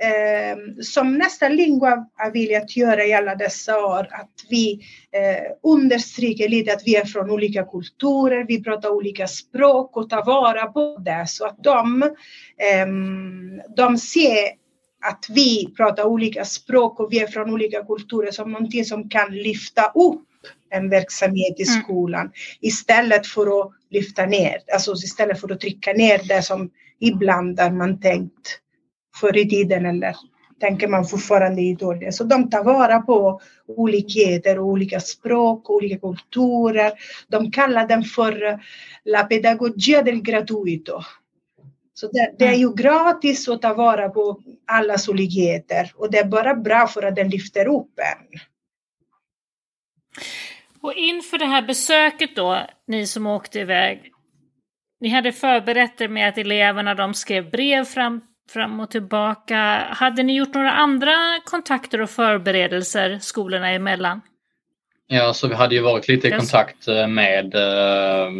eh, 0.09 0.57
som 0.81 1.17
nästan 1.17 1.55
Lingua 1.55 2.05
har 2.15 2.31
velat 2.31 2.77
göra 2.77 3.05
i 3.05 3.13
alla 3.13 3.35
dessa 3.35 3.85
år, 3.85 4.07
att 4.11 4.45
vi 4.49 4.73
eh, 5.11 5.71
understryker 5.71 6.49
lite 6.49 6.73
att 6.73 6.83
vi 6.85 6.95
är 6.95 7.05
från 7.05 7.31
olika 7.31 7.63
kulturer, 7.63 8.45
vi 8.47 8.63
pratar 8.63 8.89
olika 8.89 9.27
språk 9.27 9.97
och 9.97 10.09
tar 10.09 10.25
vara 10.25 10.65
på 10.65 10.97
det 10.97 11.25
så 11.27 11.45
att 11.45 11.63
de, 11.63 12.03
eh, 12.57 12.87
de 13.75 13.97
ser 13.97 14.60
att 15.01 15.25
vi 15.29 15.73
pratar 15.77 16.03
olika 16.03 16.45
språk 16.45 16.99
och 16.99 17.13
vi 17.13 17.19
är 17.19 17.27
från 17.27 17.53
olika 17.53 17.83
kulturer 17.83 18.31
som 18.31 18.51
någonting 18.51 18.85
som 18.85 19.09
kan 19.09 19.35
lyfta 19.35 19.91
upp 19.95 20.27
en 20.69 20.89
verksamhet 20.89 21.59
i 21.59 21.63
mm. 21.63 21.83
skolan 21.83 22.21
mm. 22.21 22.31
istället 22.61 23.27
för 23.27 23.61
att 23.61 23.71
lyfta 23.89 24.25
ner, 24.25 24.57
alltså 24.73 24.93
istället 24.93 25.41
för 25.41 25.51
att 25.51 25.59
trycka 25.59 25.93
ner 25.93 26.21
det 26.27 26.41
som 26.41 26.69
ibland 26.99 27.59
har 27.59 27.71
man 27.71 27.99
tänkt 27.99 28.59
förr 29.21 29.37
i 29.37 29.49
tiden 29.49 29.85
eller 29.85 30.15
tänker 30.59 30.87
man 30.87 31.05
fortfarande 31.05 31.61
i 31.61 31.71
Italien. 31.71 32.13
Så 32.13 32.23
de 32.23 32.49
tar 32.49 32.63
vara 32.63 32.99
på 32.99 33.41
olikheter 33.67 34.59
och 34.59 34.65
olika 34.65 34.99
språk 34.99 35.69
och 35.69 35.75
olika 35.75 35.99
kulturer. 35.99 36.91
De 37.27 37.51
kallar 37.51 37.87
den 37.87 38.03
för 38.03 38.59
la 39.05 39.23
pedagogia 39.23 40.01
del 40.01 40.21
gratuito. 40.21 41.01
Så 41.93 42.07
det, 42.07 42.35
det, 42.39 42.45
är 42.45 42.55
ju 42.55 42.73
gratis 42.73 43.49
att 43.49 43.61
ta 43.61 43.73
vara 43.73 44.09
på 44.09 44.41
allas 44.67 45.07
olikheter 45.07 45.91
och 45.95 46.11
det 46.11 46.17
är 46.17 46.25
bara 46.25 46.55
bra 46.55 46.87
för 46.87 47.03
att 47.03 47.15
den 47.15 47.29
lyfter 47.29 47.67
upp 47.67 47.99
en. 47.99 48.39
Och 50.81 50.93
inför 50.93 51.37
det 51.37 51.45
här 51.45 51.61
besöket 51.61 52.35
då, 52.35 52.67
ni 52.87 53.07
som 53.07 53.27
åkte 53.27 53.59
iväg, 53.59 54.11
ni 54.99 55.09
hade 55.09 55.31
förberett 55.31 56.01
er 56.01 56.07
med 56.07 56.29
att 56.29 56.37
eleverna 56.37 56.95
de 56.95 57.13
skrev 57.13 57.51
brev 57.51 57.83
fram, 57.83 58.21
fram 58.49 58.79
och 58.79 58.91
tillbaka. 58.91 59.57
Hade 59.89 60.23
ni 60.23 60.35
gjort 60.35 60.53
några 60.53 60.71
andra 60.71 61.13
kontakter 61.45 62.01
och 62.01 62.09
förberedelser 62.09 63.19
skolorna 63.19 63.69
emellan? 63.69 64.21
Ja, 65.07 65.33
så 65.33 65.47
vi 65.47 65.55
hade 65.55 65.75
ju 65.75 65.81
varit 65.81 66.07
lite 66.07 66.27
i 66.27 66.31
kontakt 66.31 66.87
eh, 66.87 67.07
med 67.07 67.55
eh, 67.55 68.31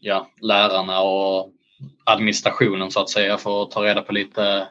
ja, 0.00 0.30
lärarna 0.40 1.00
och 1.00 1.52
administrationen 2.04 2.90
så 2.90 3.00
att 3.00 3.10
säga 3.10 3.38
för 3.38 3.62
att 3.62 3.70
ta 3.70 3.84
reda 3.84 4.02
på 4.02 4.12
lite 4.12 4.68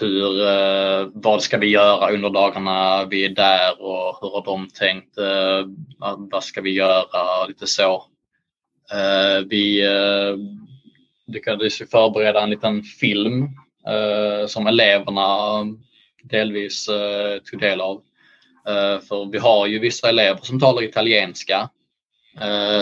hur, 0.00 0.48
eh, 0.48 1.08
vad 1.14 1.42
ska 1.42 1.58
vi 1.58 1.66
göra 1.66 2.12
under 2.12 2.30
dagarna 2.30 3.04
vi 3.04 3.24
är 3.24 3.28
där 3.28 3.82
och 3.82 4.18
hur 4.20 4.30
har 4.30 4.44
de 4.44 4.68
tänkt, 4.68 5.18
eh, 5.18 5.66
vad 6.30 6.44
ska 6.44 6.60
vi 6.60 6.70
göra, 6.70 7.46
lite 7.46 7.66
så. 7.66 8.04
Eh, 8.92 9.46
vi 9.48 9.82
eh, 9.86 10.36
lyckades 11.26 11.78
förbereda 11.78 12.42
en 12.42 12.50
liten 12.50 12.82
film 12.82 13.42
eh, 13.86 14.46
som 14.46 14.66
eleverna 14.66 15.26
delvis 16.22 16.88
eh, 16.88 17.38
tog 17.50 17.60
del 17.60 17.80
av. 17.80 18.02
För 19.08 19.32
vi 19.32 19.38
har 19.38 19.66
ju 19.66 19.78
vissa 19.78 20.08
elever 20.08 20.40
som 20.42 20.60
talar 20.60 20.82
italienska. 20.82 21.70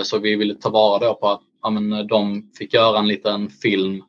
Så 0.03 0.19
vi 0.19 0.37
ville 0.37 0.55
ta 0.55 0.71
vara 0.71 0.99
då 0.99 1.15
på 1.15 1.29
att 1.29 1.43
ja, 1.62 1.71
men 1.71 2.07
de 2.07 2.50
fick 2.59 2.75
göra 2.75 2.99
en 2.99 3.09
liten 3.09 3.50
film 3.50 4.02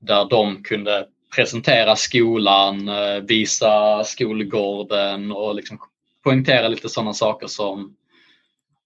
där 0.00 0.28
de 0.28 0.62
kunde 0.62 1.06
presentera 1.36 1.96
skolan, 1.96 2.90
visa 3.26 4.04
skolgården 4.04 5.32
och 5.32 5.54
liksom 5.54 5.78
poängtera 6.24 6.68
lite 6.68 6.88
sådana 6.88 7.12
saker 7.12 7.46
som 7.46 7.96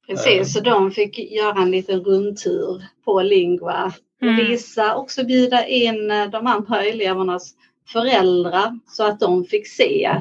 Precis, 0.06 0.52
så 0.52 0.60
de 0.60 0.90
fick 0.90 1.18
göra 1.18 1.62
en 1.62 1.70
liten 1.70 2.04
rundtur 2.04 2.84
på 3.04 3.22
Lingua 3.22 3.92
och 4.20 4.26
mm. 4.26 4.36
visa, 4.36 4.96
också 4.96 5.24
bjuda 5.24 5.66
in 5.66 6.10
eh, 6.10 6.30
de 6.30 6.46
andra 6.46 6.84
elevernas 6.84 7.54
föräldrar 7.92 8.78
så 8.86 9.04
att 9.04 9.20
de 9.20 9.44
fick 9.44 9.68
se 9.68 10.20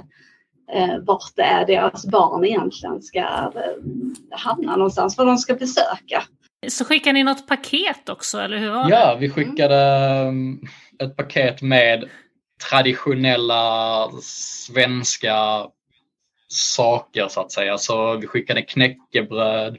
eh, 0.74 0.98
vart 1.02 1.36
det 1.36 1.42
är 1.42 1.66
deras 1.66 2.06
barn 2.06 2.46
egentligen 2.46 3.02
ska 3.02 3.20
eh, 3.20 3.52
hamna 4.32 4.76
någonstans, 4.76 5.18
vad 5.18 5.28
de 5.28 5.38
ska 5.38 5.54
besöka. 5.54 6.24
Så 6.68 6.86
skickade 6.86 7.14
ni 7.14 7.24
något 7.24 7.48
paket 7.48 8.10
också, 8.10 8.40
eller 8.40 8.58
hur 8.58 8.72
var 8.72 8.84
det? 8.84 8.90
Ja, 8.90 9.18
vi 9.20 9.30
skickade 9.30 9.76
mm. 9.76 10.60
ett 11.00 11.18
paket 11.18 11.62
med 11.62 12.10
traditionella 12.70 14.10
svenska 14.22 15.68
saker 16.48 17.28
så 17.28 17.42
att 17.42 17.52
säga. 17.52 17.78
Så 17.78 18.18
vi 18.18 18.28
skickade 18.28 18.62
knäckebröd, 18.62 19.78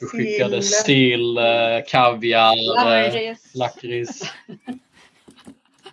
vi 0.00 0.06
skickade 0.06 0.62
sill, 0.62 1.38
eh, 1.38 1.44
kaviar, 1.88 2.56
lakrits. 3.58 4.22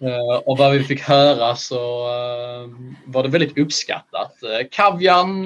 Uh, 0.01 0.35
och 0.45 0.57
vad 0.57 0.73
vi 0.73 0.83
fick 0.83 1.01
höra 1.01 1.55
så 1.55 2.07
var 3.05 3.23
det 3.23 3.29
väldigt 3.29 3.57
uppskattat. 3.57 4.33
Kavian 4.71 5.45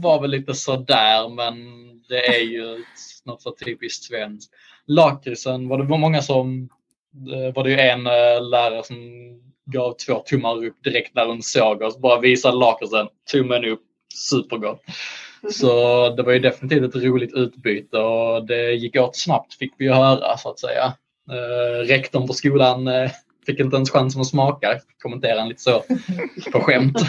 var 0.00 0.20
väl 0.20 0.30
lite 0.30 0.54
sådär 0.54 1.28
men 1.28 1.54
det 2.08 2.36
är 2.36 2.42
ju 2.42 2.84
något 3.26 3.42
så 3.42 3.54
typiskt 3.64 4.04
svenskt. 4.04 4.52
Lakritsen 4.86 5.68
var 5.68 5.78
det 5.78 5.84
var 5.84 5.98
många 5.98 6.22
som, 6.22 6.68
var 7.54 7.64
det 7.64 7.70
ju 7.70 7.78
en 7.78 8.04
lärare 8.50 8.84
som 8.84 8.96
gav 9.64 9.96
två 10.06 10.18
tummar 10.18 10.64
upp 10.64 10.84
direkt 10.84 11.14
när 11.14 11.26
hon 11.26 11.42
såg 11.42 11.82
oss. 11.82 11.98
Bara 11.98 12.20
visade 12.20 12.56
lakritsen, 12.56 13.08
tummen 13.32 13.64
upp 13.64 13.82
supergott. 14.30 14.82
Så 15.50 15.68
det 16.16 16.22
var 16.22 16.32
ju 16.32 16.38
definitivt 16.38 16.94
ett 16.94 17.02
roligt 17.02 17.34
utbyte 17.34 17.98
och 17.98 18.46
det 18.46 18.72
gick 18.72 18.96
åt 18.96 19.16
snabbt 19.16 19.54
fick 19.54 19.72
vi 19.78 19.84
ju 19.84 19.92
höra 19.92 20.36
så 20.36 20.50
att 20.50 20.58
säga. 20.58 20.94
Eh, 21.30 21.86
rektorn 21.86 22.26
på 22.26 22.32
skolan 22.32 22.88
eh, 22.88 23.10
fick 23.46 23.60
inte 23.60 23.76
ens 23.76 23.90
chansen 23.90 24.20
att 24.20 24.26
smaka, 24.26 24.80
kommentera 25.02 25.38
han 25.40 25.48
lite 25.48 25.62
så 25.62 25.82
på 26.52 26.60
skämt. 26.60 26.96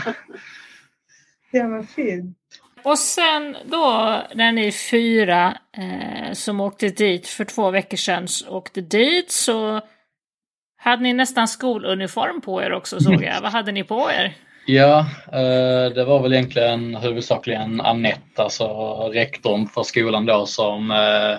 Ja, 1.51 1.67
vad 1.67 1.89
fint. 1.89 2.37
Och 2.85 2.99
sen 2.99 3.57
då 3.65 4.21
när 4.33 4.51
ni 4.51 4.71
fyra 4.71 5.57
eh, 5.77 6.33
som 6.33 6.59
åkte 6.59 6.89
dit 6.89 7.27
för 7.27 7.45
två 7.45 7.71
veckor 7.71 7.97
sedan 7.97 8.27
åkte 8.49 8.81
dit 8.81 9.31
så 9.31 9.81
hade 10.77 11.03
ni 11.03 11.13
nästan 11.13 11.47
skoluniform 11.47 12.41
på 12.41 12.61
er 12.61 12.73
också 12.73 12.99
såg 12.99 13.23
jag. 13.23 13.41
Vad 13.41 13.51
hade 13.51 13.71
ni 13.71 13.83
på 13.83 14.11
er? 14.11 14.33
Ja, 14.65 14.99
eh, 15.27 15.93
det 15.95 16.05
var 16.05 16.21
väl 16.21 16.33
egentligen 16.33 16.95
huvudsakligen 16.95 17.81
Annette, 17.81 18.43
alltså 18.43 18.67
rektorn 19.13 19.67
för 19.67 19.83
skolan 19.83 20.25
då 20.25 20.45
som 20.45 20.91
eh, 20.91 21.37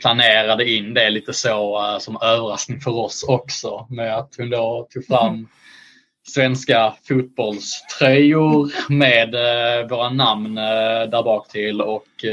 planerade 0.00 0.70
in 0.70 0.94
det 0.94 1.10
lite 1.10 1.32
så 1.32 1.86
eh, 1.86 1.98
som 1.98 2.18
överraskning 2.22 2.80
för 2.80 2.90
oss 2.90 3.24
också 3.28 3.86
med 3.90 4.16
att 4.16 4.34
hon 4.38 4.50
då 4.50 4.88
tog 4.90 5.06
fram 5.06 5.48
svenska 6.34 6.94
fotbollströjor 7.08 8.72
med 8.88 9.30
våra 9.90 10.10
namn 10.10 10.54
där 10.54 11.22
bak 11.22 11.48
till 11.48 11.80
och 11.80 12.24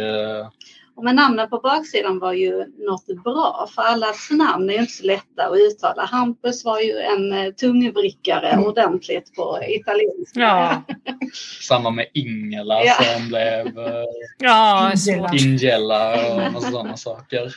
och 0.98 1.04
med 1.04 1.16
namnen 1.16 1.50
på 1.50 1.60
baksidan 1.60 2.20
var 2.20 2.34
ju 2.34 2.66
något 2.78 3.24
bra 3.24 3.68
för 3.76 3.82
allas 3.82 4.32
namn 4.32 4.70
är 4.70 4.80
inte 4.80 4.94
så 4.94 5.06
lätta 5.06 5.48
att 5.48 5.58
uttala. 5.58 6.06
Hampus 6.06 6.66
var 6.66 6.80
ju 6.80 6.98
en 6.98 7.34
eh, 7.34 7.54
tungvrickare 7.54 8.50
mm. 8.50 8.66
ordentligt 8.66 9.36
på 9.36 9.60
italienska. 9.68 10.40
Ja. 10.40 10.84
Samma 11.62 11.90
med 11.90 12.06
Ingela 12.14 12.84
ja. 12.84 12.94
som 12.94 13.28
blev 13.28 13.80
eh, 13.80 14.04
ja, 14.40 14.92
Ingela 15.34 16.32
och 16.32 16.38
massa 16.54 16.72
sådana 16.72 16.98
saker. 16.98 17.54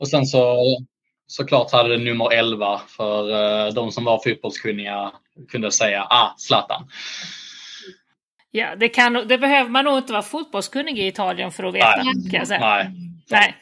Och 0.00 0.08
sen 0.08 0.26
så 0.26 0.56
såklart 1.26 1.72
hade 1.72 1.88
det 1.88 2.04
nummer 2.04 2.32
11 2.32 2.80
för 2.88 3.30
uh, 3.30 3.74
de 3.74 3.92
som 3.92 4.04
var 4.04 4.20
fotbollskunniga 4.24 5.12
kunde 5.48 5.70
säga 5.70 6.02
ah, 6.02 6.34
Zlatan. 6.36 6.88
Ja, 8.50 8.76
det, 8.76 8.88
kan, 8.88 9.12
det 9.12 9.38
behöver 9.38 9.70
man 9.70 9.84
nog 9.84 9.98
inte 9.98 10.12
vara 10.12 10.22
fotbollskunnig 10.22 10.98
i 10.98 11.06
Italien 11.06 11.52
för 11.52 11.64
att 11.64 11.74
veta. 11.74 11.96
Nej. 11.96 12.30
Kan 12.30 12.38
jag 12.38 12.48
säga. 12.48 12.60
Nej. 12.60 12.90
Nej, 13.30 13.54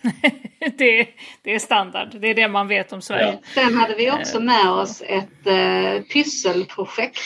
det, 0.79 1.09
det, 1.43 1.55
är 1.55 1.59
standard. 1.59 2.09
Det 2.21 2.31
är 2.31 2.35
det 2.35 2.49
man 2.49 2.69
vet 2.69 2.93
om 2.93 3.03
Sverige. 3.03 3.39
Ja. 3.43 3.63
Sen 3.63 3.75
hade 3.75 3.95
vi 3.95 4.11
också 4.11 4.41
med 4.41 4.71
oss 4.71 5.03
ett 5.07 5.47
eh, 5.47 6.03
pysselprojekt, 6.13 7.19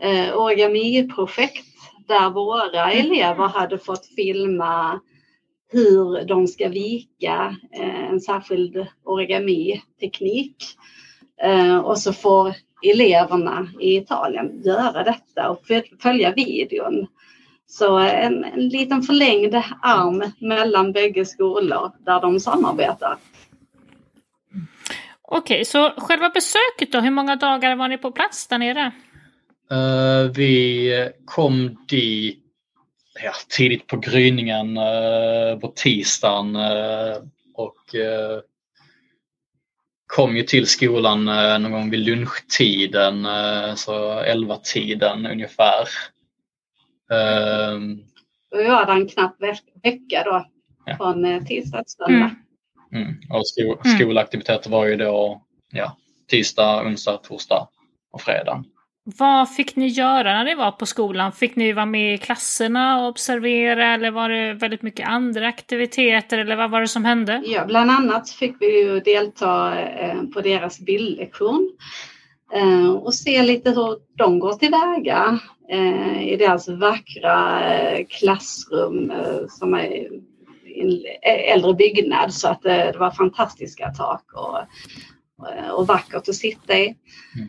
eh, 0.00 0.34
origamiprojekt, 0.34 1.66
där 2.08 2.30
våra 2.30 2.92
elever 2.92 3.48
hade 3.48 3.78
fått 3.78 4.06
filma 4.16 5.00
hur 5.72 6.24
de 6.24 6.46
ska 6.46 6.68
vika 6.68 7.56
eh, 7.72 8.10
en 8.10 8.20
särskild 8.20 8.86
origamiteknik. 9.04 10.56
Eh, 11.42 11.78
och 11.78 11.98
så 11.98 12.12
får 12.12 12.54
eleverna 12.82 13.68
i 13.80 13.96
Italien 13.96 14.62
göra 14.64 15.04
detta 15.04 15.50
och 15.50 15.62
följa 16.02 16.32
videon. 16.32 17.06
Så 17.66 17.98
en, 17.98 18.44
en 18.44 18.68
liten 18.68 19.02
förlängd 19.02 19.54
arm 19.82 20.32
mellan 20.38 20.92
bägge 20.92 21.24
skolor 21.24 21.92
där 21.98 22.20
de 22.20 22.40
samarbetar. 22.40 23.16
Okej, 25.22 25.64
så 25.64 25.90
själva 25.96 26.30
besöket 26.30 26.92
då, 26.92 27.00
hur 27.00 27.10
många 27.10 27.36
dagar 27.36 27.76
var 27.76 27.88
ni 27.88 27.98
på 27.98 28.12
plats 28.12 28.48
där 28.48 28.58
nere? 28.58 28.92
Uh, 29.72 30.30
vi 30.32 31.10
kom 31.24 31.76
dit 31.88 32.44
ja, 33.24 33.32
tidigt 33.56 33.86
på 33.86 33.96
gryningen 33.96 34.78
uh, 34.78 35.58
på 35.60 35.72
tisdagen 35.76 36.56
uh, 36.56 37.16
och 37.54 37.94
kom 40.08 40.36
ju 40.36 40.42
till 40.42 40.66
skolan 40.66 41.28
eh, 41.28 41.58
någon 41.58 41.72
gång 41.72 41.90
vid 41.90 42.00
lunchtiden, 42.00 43.26
eh, 43.26 43.74
så 43.74 43.92
11-tiden 44.22 45.26
ungefär. 45.26 45.88
Och 48.50 48.58
vi 48.58 48.68
var 48.68 48.86
där 48.86 48.92
en 48.92 49.08
knapp 49.08 49.36
vecka 49.82 50.22
då, 50.24 50.46
ja. 50.86 50.96
från 50.96 51.24
eh, 51.24 51.44
tisdag 51.44 51.78
till 51.84 51.92
söndag. 51.92 52.36
Mm. 52.92 53.02
Mm. 53.06 53.20
Och 53.30 53.48
sko 53.48 53.62
mm. 53.62 53.98
skolaktiviteter 53.98 54.70
var 54.70 54.86
ju 54.86 54.96
då 54.96 55.42
ja, 55.72 55.96
tisdag, 56.26 56.86
onsdag, 56.86 57.16
torsdag 57.16 57.68
och 58.10 58.20
fredag. 58.20 58.64
Vad 59.16 59.54
fick 59.54 59.76
ni 59.76 59.86
göra 59.86 60.32
när 60.32 60.44
ni 60.44 60.54
var 60.54 60.70
på 60.70 60.86
skolan? 60.86 61.32
Fick 61.32 61.56
ni 61.56 61.72
vara 61.72 61.86
med 61.86 62.14
i 62.14 62.18
klasserna 62.18 63.00
och 63.00 63.08
observera 63.08 63.94
eller 63.94 64.10
var 64.10 64.28
det 64.28 64.52
väldigt 64.52 64.82
mycket 64.82 65.08
andra 65.08 65.48
aktiviteter 65.48 66.38
eller 66.38 66.56
vad 66.56 66.70
var 66.70 66.80
det 66.80 66.88
som 66.88 67.04
hände? 67.04 67.42
Ja, 67.46 67.64
bland 67.66 67.90
annat 67.90 68.30
fick 68.30 68.56
vi 68.60 68.82
ju 68.82 69.00
delta 69.00 69.80
eh, 69.80 70.22
på 70.22 70.40
deras 70.40 70.80
bildlektion 70.80 71.72
eh, 72.52 72.90
och 72.90 73.14
se 73.14 73.42
lite 73.42 73.70
hur 73.70 73.98
de 74.16 74.38
går 74.38 74.52
tillväga 74.52 75.38
eh, 75.70 76.28
i 76.28 76.36
deras 76.36 76.68
vackra 76.68 77.60
klassrum 78.08 79.12
som 79.48 79.74
är 79.74 80.08
en 80.76 81.02
äldre 81.54 81.74
byggnad 81.74 82.34
så 82.34 82.48
att 82.48 82.62
det 82.62 82.94
var 82.98 83.10
fantastiska 83.10 83.90
tak 83.90 84.24
och 84.32 84.58
och 85.72 85.86
vackert 85.86 86.28
att 86.28 86.34
sitta 86.34 86.78
i. 86.78 86.96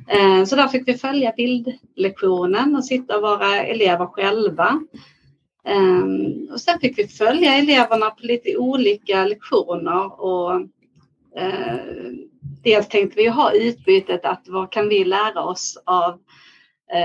Mm. 0.08 0.40
Eh, 0.40 0.46
så 0.46 0.56
där 0.56 0.68
fick 0.68 0.88
vi 0.88 0.98
följa 0.98 1.34
bildlektionen 1.38 2.76
och 2.76 2.86
sitta 2.86 3.16
och 3.16 3.22
vara 3.22 3.64
elever 3.64 4.06
själva. 4.06 4.82
Ehm, 5.66 6.48
och 6.52 6.62
sen 6.62 6.80
fick 6.80 6.98
vi 6.98 7.08
följa 7.08 7.54
eleverna 7.54 8.10
på 8.10 8.26
lite 8.26 8.58
olika 8.58 9.26
lektioner 9.26 10.22
och 10.22 10.54
eh, 11.36 11.76
dels 12.64 12.88
tänkte 12.88 13.22
vi 13.22 13.28
ha 13.28 13.52
utbytet 13.54 14.26
att 14.26 14.44
vad 14.48 14.72
kan 14.72 14.90
vi 14.90 15.06
lära 15.06 15.44
oss 15.44 15.82
av 15.86 16.20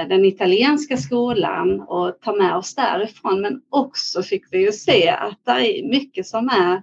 den 0.08 0.24
italienska 0.24 0.96
skolan 0.96 1.80
och 1.80 2.20
ta 2.20 2.36
med 2.36 2.56
oss 2.56 2.74
därifrån. 2.74 3.40
Men 3.40 3.62
också 3.70 4.22
fick 4.22 4.44
vi 4.50 4.58
ju 4.58 4.72
se 4.72 5.08
att 5.08 5.38
det 5.44 5.50
är 5.50 5.88
mycket 5.88 6.26
som 6.26 6.48
är 6.48 6.82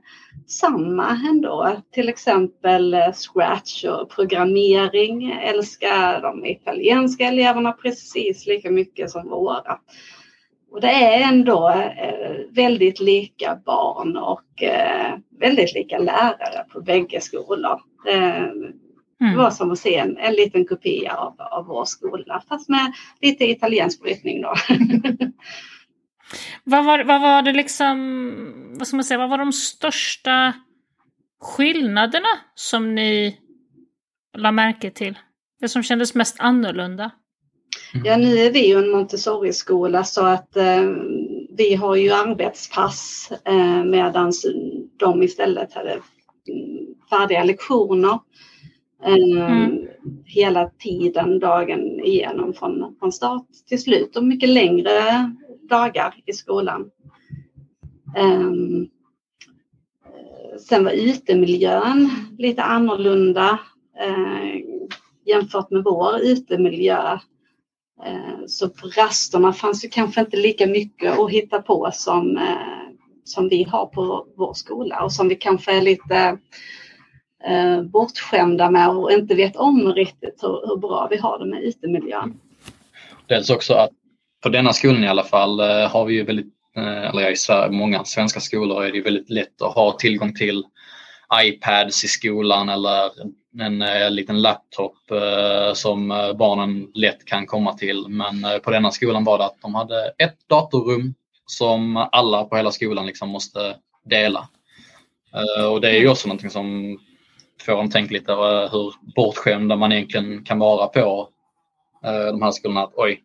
samma 0.51 1.19
ändå. 1.29 1.75
Till 1.91 2.09
exempel 2.09 2.93
eh, 2.93 3.11
Scratch 3.13 3.85
och 3.85 4.09
programmering 4.09 5.31
älskar 5.31 6.21
de 6.21 6.45
italienska 6.45 7.27
eleverna 7.27 7.71
precis 7.71 8.47
lika 8.47 8.71
mycket 8.71 9.11
som 9.11 9.29
våra. 9.29 9.79
Och 10.71 10.81
det 10.81 10.91
är 10.91 11.27
ändå 11.27 11.69
eh, 11.69 12.35
väldigt 12.49 12.99
lika 12.99 13.59
barn 13.65 14.17
och 14.17 14.63
eh, 14.63 15.13
väldigt 15.39 15.73
lika 15.73 15.97
lärare 15.97 16.65
på 16.73 16.81
bägge 16.81 17.21
skolor. 17.21 17.81
Det 19.19 19.25
mm. 19.25 19.37
var 19.37 19.51
som 19.51 19.71
att 19.71 19.79
se 19.79 19.95
en, 19.95 20.17
en 20.17 20.33
liten 20.33 20.65
kopia 20.65 21.15
av, 21.15 21.35
av 21.37 21.65
vår 21.65 21.85
skola 21.85 22.43
fast 22.49 22.69
med 22.69 22.93
lite 23.21 23.45
italiensk 23.45 24.01
brytning 24.01 24.41
då. 24.41 24.53
Vad 26.63 26.85
var, 26.85 27.03
vad 27.03 27.21
var 27.21 27.41
det 27.41 27.53
liksom, 27.53 28.75
vad 28.77 28.87
ska 28.87 28.97
man 28.97 29.03
säga, 29.03 29.17
vad 29.17 29.29
var 29.29 29.37
de 29.37 29.53
största 29.53 30.53
skillnaderna 31.41 32.27
som 32.55 32.95
ni 32.95 33.37
la 34.37 34.51
märke 34.51 34.91
till? 34.91 35.17
Det 35.59 35.69
som 35.69 35.83
kändes 35.83 36.15
mest 36.15 36.35
annorlunda? 36.39 37.11
Ja, 38.03 38.17
nu 38.17 38.37
är 38.37 38.51
vi 38.51 38.67
ju 38.67 38.77
en 38.77 38.91
Montessori-skola 38.91 40.03
så 40.03 40.25
att 40.25 40.57
eh, 40.57 40.89
vi 41.57 41.75
har 41.75 41.95
ju 41.95 42.11
arbetspass 42.11 43.31
eh, 43.45 43.83
medan 43.83 44.31
de 44.97 45.23
istället 45.23 45.73
hade 45.73 45.91
mm, 45.91 46.01
färdiga 47.09 47.43
lektioner 47.43 48.19
eh, 49.05 49.51
mm. 49.51 49.87
hela 50.25 50.69
tiden, 50.69 51.39
dagen 51.39 51.99
igenom 51.99 52.53
från, 52.53 52.95
från 52.99 53.11
start 53.11 53.45
till 53.67 53.81
slut 53.81 54.15
och 54.17 54.23
mycket 54.23 54.49
längre 54.49 54.91
dagar 55.71 56.15
i 56.25 56.33
skolan. 56.33 56.91
Um, 58.17 58.89
sen 60.59 60.83
var 60.83 60.91
utemiljön 60.91 62.09
lite 62.37 62.63
annorlunda 62.63 63.59
uh, 64.07 64.55
jämfört 65.25 65.71
med 65.71 65.83
vår 65.83 66.19
utemiljö. 66.19 67.19
Uh, 68.07 68.45
så 68.47 68.69
på 68.69 68.87
rasterna 68.87 69.53
fanns 69.53 69.81
det 69.81 69.87
kanske 69.87 70.21
inte 70.21 70.37
lika 70.37 70.67
mycket 70.67 71.19
att 71.19 71.31
hitta 71.31 71.61
på 71.61 71.89
som, 71.93 72.37
uh, 72.37 72.89
som 73.23 73.49
vi 73.49 73.63
har 73.63 73.85
på 73.85 74.27
vår 74.35 74.53
skola 74.53 75.03
och 75.03 75.13
som 75.13 75.27
vi 75.27 75.35
kanske 75.35 75.77
är 75.77 75.81
lite 75.81 76.37
uh, 77.49 77.83
bortskämda 77.83 78.71
med 78.71 78.89
och 78.89 79.11
inte 79.11 79.35
vet 79.35 79.55
om 79.55 79.93
riktigt 79.93 80.43
hur, 80.43 80.67
hur 80.67 80.77
bra 80.77 81.07
vi 81.11 81.17
har 81.17 81.39
det 81.39 81.45
med 81.45 81.63
utemiljön. 81.63 82.39
Dels 83.27 83.49
också 83.49 83.73
att 83.73 83.91
på 84.41 84.49
denna 84.49 84.73
skolan 84.73 85.03
i 85.03 85.07
alla 85.07 85.23
fall 85.23 85.59
eh, 85.59 85.89
har 85.89 86.05
vi 86.05 86.13
ju 86.13 86.23
väldigt, 86.23 86.53
eh, 86.75 87.09
eller 87.09 87.31
i 87.31 87.35
Sverige, 87.35 87.71
många 87.71 88.03
svenska 88.05 88.39
skolor 88.39 88.83
är 88.83 88.91
det 88.91 89.01
väldigt 89.01 89.29
lätt 89.29 89.61
att 89.61 89.75
ha 89.75 89.91
tillgång 89.91 90.35
till 90.35 90.63
iPads 91.43 92.03
i 92.03 92.07
skolan 92.07 92.69
eller 92.69 93.11
en, 93.59 93.81
eh, 93.81 94.09
liten 94.09 94.41
laptop 94.41 94.95
som 95.73 96.07
barnen 96.39 96.87
lätt 96.93 97.25
kan 97.25 97.45
komma 97.45 97.73
till. 97.73 98.07
Men 98.07 98.45
på 98.63 98.71
denna 98.71 98.91
skolan 98.91 99.23
var 99.23 99.37
det 99.37 99.45
att 99.45 99.61
de 99.61 99.75
hade 99.75 100.13
ett 100.17 100.37
datorrum 100.49 101.13
som 101.45 101.97
alla 102.11 102.43
på 102.43 102.55
hela 102.55 102.71
skolan 102.71 103.05
liksom 103.05 103.29
måste 103.29 103.75
dela. 104.05 104.47
Och 105.71 105.81
det 105.81 105.89
är 105.89 105.99
ju 105.99 106.09
också 106.09 106.27
någonting 106.27 106.49
som 106.49 106.97
får 107.65 107.81
en 107.81 107.91
tänka 107.91 108.13
lite 108.13 108.31
hur 108.71 109.13
bortskämda 109.15 109.75
man 109.75 109.91
egentligen 109.91 110.43
kan 110.43 110.59
vara 110.59 110.87
på 110.87 111.29
de 112.31 112.41
här 112.41 112.51
skolorna. 112.51 112.83
Att, 112.83 112.93
oj, 112.95 113.21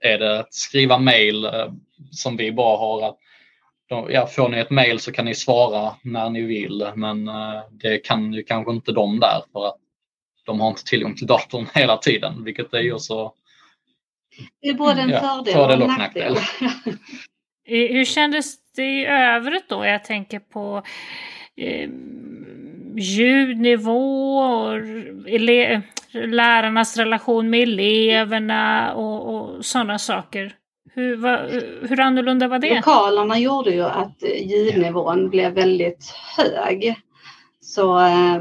är 0.00 0.18
det 0.18 0.40
att 0.40 0.54
skriva 0.54 0.98
mail 0.98 1.50
som 2.10 2.36
vi 2.36 2.52
bara 2.52 2.78
har 2.78 3.08
att 3.08 3.18
ja, 4.08 4.26
får 4.26 4.48
ni 4.48 4.58
ett 4.58 4.70
mail 4.70 5.00
så 5.00 5.12
kan 5.12 5.24
ni 5.24 5.34
svara 5.34 5.94
när 6.02 6.30
ni 6.30 6.42
vill 6.42 6.86
men 6.94 7.30
det 7.70 7.98
kan 7.98 8.32
ju 8.32 8.42
kanske 8.42 8.72
inte 8.72 8.92
de 8.92 9.20
där 9.20 9.42
för 9.52 9.66
att 9.66 9.76
de 10.46 10.60
har 10.60 10.68
inte 10.68 10.84
tillgång 10.84 11.14
till 11.14 11.26
datorn 11.26 11.66
hela 11.74 11.96
tiden 11.96 12.44
vilket 12.44 12.74
är 12.74 12.80
ju 12.80 12.92
också 12.92 13.32
det 14.60 14.68
är 14.68 14.74
både 14.74 15.00
en 15.00 15.10
ja, 15.10 15.20
fördel, 15.20 15.54
fördel 15.54 15.82
och 15.82 15.90
en 15.90 15.98
nackdel. 15.98 16.34
nackdel. 16.34 16.96
Hur 17.64 18.04
kändes 18.04 18.72
det 18.76 19.00
i 19.00 19.06
övrigt 19.06 19.68
då? 19.68 19.84
Jag 19.84 20.04
tänker 20.04 20.38
på 20.38 20.82
eh, 21.56 21.90
ljudnivå 22.96 24.38
och 24.38 24.76
ele 25.26 25.82
lärarnas 26.12 26.96
relation 26.96 27.50
med 27.50 27.62
eleverna 27.62 28.94
och, 28.94 29.34
och 29.34 29.64
sådana 29.64 29.98
saker. 29.98 30.54
Hur, 30.92 31.16
va, 31.16 31.40
hur 31.88 32.00
annorlunda 32.00 32.48
var 32.48 32.58
det? 32.58 32.74
Lokalerna 32.74 33.38
gjorde 33.38 33.70
ju 33.70 33.82
att 33.82 34.22
ljudnivån 34.42 35.30
blev 35.30 35.52
väldigt 35.52 36.14
hög. 36.36 36.94
Så 37.60 38.00
eh, 38.00 38.40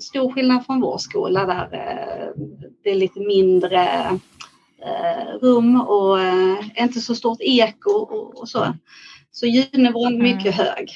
stor 0.00 0.32
skillnad 0.32 0.66
från 0.66 0.80
vår 0.80 0.98
skola 0.98 1.46
där 1.46 1.68
eh, 1.72 2.42
det 2.84 2.90
är 2.90 2.94
lite 2.94 3.20
mindre 3.20 3.82
eh, 4.84 5.38
rum 5.40 5.80
och 5.80 6.20
eh, 6.20 6.56
inte 6.76 7.00
så 7.00 7.14
stort 7.14 7.38
eko 7.40 7.90
och, 7.90 8.40
och 8.40 8.48
så. 8.48 8.74
Så 9.30 9.46
ljudnivån 9.46 10.14
är 10.14 10.22
mycket 10.22 10.54
mm. 10.54 10.66
hög. 10.66 10.90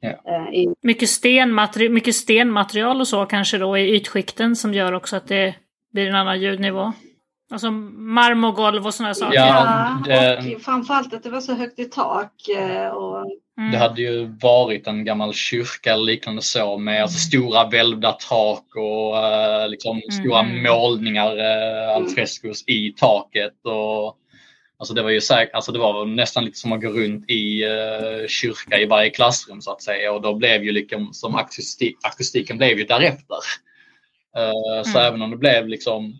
Ja. 0.00 0.08
Eh, 0.08 0.54
I... 0.54 0.74
Mycket, 0.82 1.08
stenmateri 1.08 1.88
mycket 1.88 2.14
stenmaterial 2.14 3.00
och 3.00 3.08
så 3.08 3.26
kanske 3.26 3.58
då 3.58 3.78
i 3.78 3.96
ytskikten 3.96 4.56
som 4.56 4.74
gör 4.74 4.92
också 4.92 5.16
att 5.16 5.28
det 5.28 5.54
blir 5.92 6.08
en 6.08 6.14
annan 6.14 6.40
ljudnivå. 6.40 6.92
Alltså 7.50 7.70
marmorgolv 7.70 8.86
och 8.86 8.94
sådana 8.94 9.14
saker. 9.14 9.36
Ja, 9.36 10.02
det... 10.04 10.54
och 10.56 10.62
framförallt 10.62 11.14
att 11.14 11.22
det 11.22 11.30
var 11.30 11.40
så 11.40 11.54
högt 11.54 11.78
i 11.78 11.84
tak. 11.84 12.32
Eh, 12.58 12.88
och 12.88 13.26
Mm. 13.58 13.70
Det 13.70 13.78
hade 13.78 14.02
ju 14.02 14.26
varit 14.40 14.86
en 14.86 15.04
gammal 15.04 15.32
kyrka 15.34 15.92
eller 15.92 16.04
liknande 16.04 16.42
så 16.42 16.78
med 16.78 17.02
alltså, 17.02 17.18
stora 17.18 17.68
välvda 17.68 18.12
tak 18.12 18.64
och 18.76 19.14
uh, 19.14 19.68
liksom 19.68 19.96
mm. 19.96 20.10
stora 20.10 20.42
målningar, 20.42 21.36
uh, 21.36 21.96
alfrescos 21.96 22.64
i 22.66 22.94
taket. 22.96 23.54
Och, 23.64 24.16
alltså 24.78 24.94
det 24.94 25.02
var 25.02 25.10
ju 25.10 25.20
säkert, 25.20 25.54
alltså 25.54 25.72
det 25.72 25.78
var 25.78 26.04
nästan 26.04 26.44
lite 26.44 26.58
som 26.58 26.72
att 26.72 26.80
gå 26.80 26.88
runt 26.88 27.30
i 27.30 27.64
uh, 27.64 28.26
kyrka 28.28 28.78
i 28.78 28.86
varje 28.86 29.10
klassrum 29.10 29.60
så 29.60 29.72
att 29.72 29.82
säga 29.82 30.12
och 30.12 30.22
då 30.22 30.34
blev 30.34 30.64
ju 30.64 30.72
liksom 30.72 31.12
som 31.12 31.34
akustik, 31.34 31.96
akustiken 32.02 32.58
blev 32.58 32.78
ju 32.78 32.84
därefter. 32.84 33.38
Uh, 34.38 34.82
så 34.82 34.98
mm. 34.98 35.08
även 35.08 35.22
om 35.22 35.30
det 35.30 35.36
blev 35.36 35.68
liksom 35.68 36.18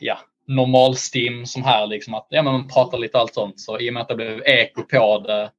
ja, 0.00 0.18
normalstim 0.46 1.46
som 1.46 1.62
här 1.62 1.86
liksom 1.86 2.14
att 2.14 2.26
ja, 2.30 2.42
men 2.42 2.52
man 2.52 2.68
pratar 2.68 2.98
lite 2.98 3.18
allt 3.18 3.34
sånt 3.34 3.60
så 3.60 3.78
i 3.78 3.90
och 3.90 3.94
med 3.94 4.00
att 4.00 4.08
det 4.08 4.16
blev 4.16 4.42
eko 4.44 4.82
på 4.82 5.18
det 5.26 5.50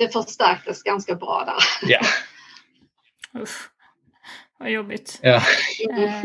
det 0.00 0.08
förstärktes 0.08 0.82
ganska 0.82 1.14
bra 1.14 1.44
där. 1.46 1.90
Ja. 1.90 2.00
Uff, 3.42 3.68
vad 4.58 4.70
jobbigt. 4.70 5.18
Ja. 5.22 5.36
Eh, 5.36 6.22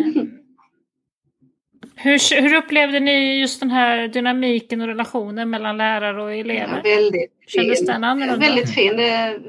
hur, 1.95 2.41
hur 2.41 2.57
upplevde 2.57 2.99
ni 2.99 3.39
just 3.39 3.59
den 3.59 3.71
här 3.71 4.07
dynamiken 4.07 4.81
och 4.81 4.87
relationen 4.87 5.49
mellan 5.49 5.77
lärare 5.77 6.23
och 6.23 6.33
elever? 6.33 6.81
Ja, 6.83 6.95
väldigt 6.95 7.31
Kändes 7.47 7.79
fin. 7.79 7.87
den 7.87 8.03
annorlunda? 8.03 8.47
Väldigt 8.47 8.73
fin. 8.73 8.97
Det 8.97 9.39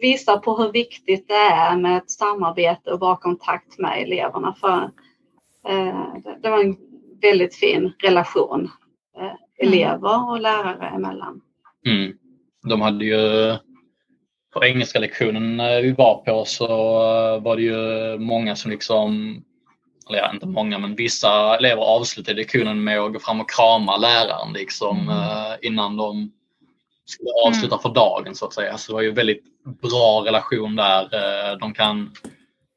visar 0.00 0.38
på 0.38 0.56
hur 0.56 0.72
viktigt 0.72 1.28
det 1.28 1.34
är 1.34 1.76
med 1.76 1.96
ett 1.96 2.10
samarbete 2.10 2.90
och 2.90 2.98
bra 2.98 3.16
kontakt 3.16 3.78
med 3.78 4.02
eleverna. 4.02 4.56
För, 4.60 4.90
eh, 5.68 6.14
det 6.42 6.50
var 6.50 6.64
en 6.64 6.76
väldigt 7.22 7.54
fin 7.54 7.92
relation 8.02 8.70
eh, 9.18 9.66
elever 9.66 10.30
och 10.30 10.40
lärare 10.40 10.88
emellan. 10.88 11.40
Mm. 11.86 12.12
De 12.68 12.80
hade 12.80 13.04
ju 13.04 13.54
på 14.52 14.64
engelska 14.64 14.98
lektionen 14.98 15.56
vi 15.82 15.92
var 15.92 16.14
på 16.14 16.44
så 16.44 16.66
var 17.38 17.56
det 17.56 17.62
ju 17.62 18.18
många 18.18 18.56
som 18.56 18.70
liksom, 18.70 19.36
eller 20.08 20.18
ja, 20.18 20.32
inte 20.32 20.46
många 20.46 20.78
men 20.78 20.94
vissa 20.94 21.56
elever 21.56 21.82
avslutade 21.82 22.36
lektionen 22.36 22.84
med 22.84 23.00
att 23.00 23.12
gå 23.12 23.18
fram 23.18 23.40
och 23.40 23.50
krama 23.50 23.96
läraren 23.96 24.52
liksom 24.52 25.00
mm. 25.00 25.18
Eh, 25.18 25.54
innan 25.62 25.96
de 25.96 26.32
skulle 27.04 27.30
avsluta 27.46 27.74
mm. 27.74 27.82
för 27.82 27.88
dagen 27.88 28.34
så 28.34 28.46
att 28.46 28.54
säga. 28.54 28.78
Så 28.78 28.92
det 28.92 28.94
var 28.94 29.02
ju 29.02 29.12
väldigt 29.12 29.44
bra 29.64 30.22
relation 30.26 30.76
där. 30.76 31.02
Eh, 31.02 31.58
de 31.58 31.74
kan 31.74 32.10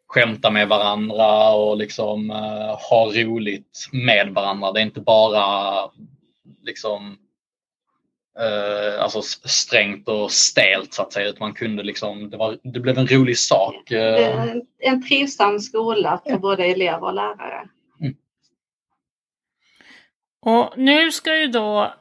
skämta 0.07 0.51
med 0.51 0.67
varandra 0.67 1.49
och 1.53 1.77
liksom 1.77 2.31
uh, 2.31 2.77
ha 2.89 3.05
roligt 3.13 3.88
med 3.91 4.33
varandra. 4.33 4.71
Det 4.71 4.79
är 4.79 4.83
inte 4.83 5.01
bara 5.01 5.89
liksom 6.63 7.17
eh, 8.39 9.04
alltså 9.04 9.21
strängt 9.43 10.08
och 10.08 10.32
stelt 10.32 10.93
så 10.93 11.02
att 11.02 11.13
säga. 11.13 11.28
Utan 11.28 11.39
man 11.39 11.54
kunde 11.54 11.84
liksom, 11.84 12.30
det, 12.30 12.38
var, 12.38 12.58
det 12.63 12.80
blev 12.80 12.98
en 12.98 13.08
rolig 13.08 13.38
sak. 13.38 13.91
Eh. 13.91 14.54
En 14.80 15.08
trivsam 15.08 15.60
skola 15.60 16.21
för 16.28 16.38
både 16.38 16.65
elever 16.65 17.04
och 17.04 17.13
lärare. 17.13 17.67
Mm. 18.02 18.15
Och 20.41 20.74
nu 20.78 21.12
ska 21.12 21.39
ju 21.39 21.48
då 21.48 21.93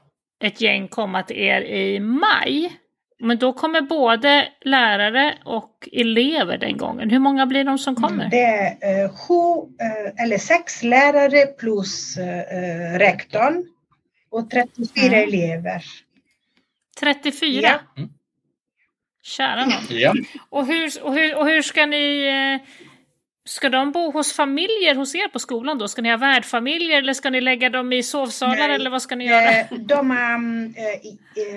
ett 0.44 0.60
gäng 0.60 0.88
komma 0.88 1.22
till 1.22 1.36
er 1.36 1.60
i 1.60 2.00
maj. 2.00 2.80
Men 3.20 3.38
då 3.38 3.52
kommer 3.52 3.80
både 3.82 4.48
lärare 4.60 5.38
och 5.44 5.88
elever 5.92 6.58
den 6.58 6.76
gången. 6.76 7.10
Hur 7.10 7.18
många 7.18 7.46
blir 7.46 7.64
de 7.64 7.78
som 7.78 7.94
kommer? 7.94 8.28
Det 8.28 8.44
är 8.44 9.04
eh, 9.04 9.10
sju 9.10 9.74
eh, 9.80 10.24
eller 10.24 10.38
sex 10.38 10.82
lärare 10.82 11.46
plus 11.46 12.16
eh, 12.16 12.98
rektorn 12.98 13.64
och 14.30 14.50
34 14.50 15.06
mm. 15.06 15.28
elever. 15.28 15.84
34? 16.94 17.60
Ja. 17.62 17.80
Mm. 17.96 18.10
Kära 19.22 19.64
någon. 19.64 19.82
Ja. 19.88 20.14
Och, 20.48 20.66
hur, 20.66 21.02
och, 21.02 21.14
hur, 21.14 21.36
och 21.36 21.46
hur 21.46 21.62
ska 21.62 21.86
ni... 21.86 22.26
Eh, 22.62 22.68
ska 23.46 23.68
de 23.68 23.92
bo 23.92 24.10
hos 24.10 24.32
familjer 24.32 24.94
hos 24.94 25.14
er 25.14 25.28
på 25.28 25.38
skolan 25.38 25.78
då? 25.78 25.88
Ska 25.88 26.02
ni 26.02 26.10
ha 26.10 26.16
värdfamiljer 26.16 26.98
eller 26.98 27.14
ska 27.14 27.30
ni 27.30 27.40
lägga 27.40 27.70
dem 27.70 27.92
i 27.92 28.02
sovsalar 28.02 28.56
Nej, 28.56 28.74
eller 28.74 28.90
vad 28.90 29.02
ska 29.02 29.16
ni 29.16 29.26
göra? 29.26 29.50
Eh, 29.50 29.66
de 29.78 30.10
har, 30.10 30.34
um, 30.34 30.74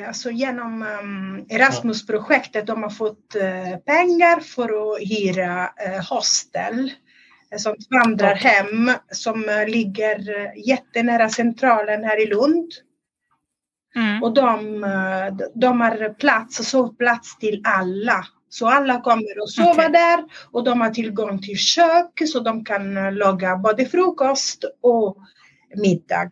alltså 0.08 0.32
genom 0.32 0.82
um, 0.82 1.45
Erasmus-projektet, 1.50 2.67
de 2.67 2.84
har 2.84 2.89
fått 2.89 3.36
pengar 3.86 4.39
för 4.39 4.63
att 4.63 5.00
hyra 5.00 5.69
hostel 6.10 6.91
som 7.58 7.76
vandrarhem 7.89 8.91
som 9.12 9.65
ligger 9.67 10.19
jättenära 10.67 11.30
centralen 11.30 12.04
här 12.04 12.23
i 12.23 12.26
Lund. 12.26 12.71
Mm. 13.98 14.24
Och 14.24 14.34
de, 14.34 14.86
de 15.56 15.82
har 15.82 16.14
plats, 16.14 16.70
sovplats 16.70 17.38
till 17.38 17.62
alla. 17.64 18.26
Så 18.50 18.68
alla 18.68 19.02
kommer 19.02 19.44
att 19.44 19.50
sova 19.50 19.72
okay. 19.72 19.92
där 19.92 20.24
och 20.52 20.64
de 20.64 20.82
har 20.82 20.90
tillgång 20.90 21.42
till 21.42 21.58
kök 21.58 22.22
så 22.28 22.40
de 22.40 22.66
kan 22.66 23.16
laga 23.16 23.56
både 23.56 23.86
frukost 23.86 24.64
och 24.82 25.18
middag. 25.76 26.32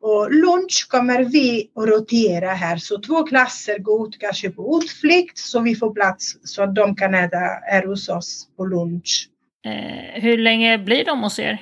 Och 0.00 0.34
lunch 0.34 0.86
kommer 0.90 1.24
vi 1.24 1.70
att 1.74 1.88
rotera 1.88 2.50
här 2.50 2.76
så 2.76 3.00
två 3.00 3.22
klasser 3.22 3.78
går 3.78 4.08
ut 4.08 4.18
kanske 4.20 4.50
på 4.50 4.80
utflykt 4.82 5.38
så 5.38 5.60
vi 5.60 5.74
får 5.74 5.94
plats 5.94 6.36
så 6.42 6.62
att 6.62 6.74
de 6.74 6.96
kan 6.96 7.14
äta 7.14 7.38
här 7.62 7.86
hos 7.86 8.08
oss 8.08 8.48
på 8.56 8.64
lunch. 8.64 9.28
Eh, 9.66 10.22
hur 10.22 10.38
länge 10.38 10.78
blir 10.78 11.04
de 11.04 11.22
hos 11.22 11.38
er? 11.38 11.58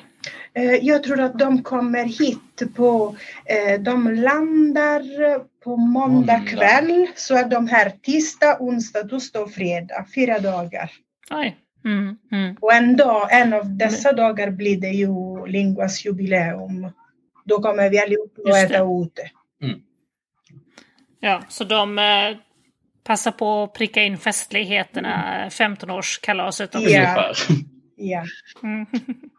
Eh, 0.55 0.75
jag 0.75 1.03
tror 1.03 1.21
att 1.21 1.39
de 1.39 1.63
kommer 1.63 2.05
hit 2.05 2.75
på, 2.77 3.17
eh, 3.45 3.81
de 3.81 4.15
landar 4.15 5.03
på 5.65 5.77
måndag 5.77 6.41
kväll. 6.41 7.07
Så 7.15 7.35
är 7.35 7.45
de 7.45 7.69
här 7.69 7.91
tisdag, 7.91 8.57
onsdag, 8.61 9.03
torsdag 9.05 9.41
och 9.41 9.53
fredag. 9.53 10.07
Fyra 10.15 10.39
dagar. 10.39 10.91
Oj. 11.31 11.57
Mm, 11.85 12.17
mm. 12.33 12.57
Och 12.61 12.73
en, 12.73 12.97
dag, 12.97 13.29
en 13.33 13.53
av 13.53 13.77
dessa 13.77 14.09
mm. 14.09 14.17
dagar 14.17 14.51
blir 14.51 14.81
det 14.81 14.91
ju 14.91 15.47
Linguas 15.47 16.05
jubileum. 16.05 16.91
Då 17.45 17.63
kommer 17.63 17.91
vi 17.91 17.99
allihopa 17.99 18.43
att 18.51 18.71
äta 18.71 18.85
ute. 19.05 19.31
Mm. 19.63 19.81
Ja, 21.21 21.43
så 21.49 21.65
de 21.65 21.99
eh, 21.99 22.37
passar 23.05 23.31
på 23.31 23.63
att 23.63 23.73
pricka 23.73 24.03
in 24.03 24.19
festligheterna, 24.19 25.47
15-årskalaset 25.49 26.77
också. 26.77 26.91
Ja. 26.91 27.35
ja. 27.97 28.25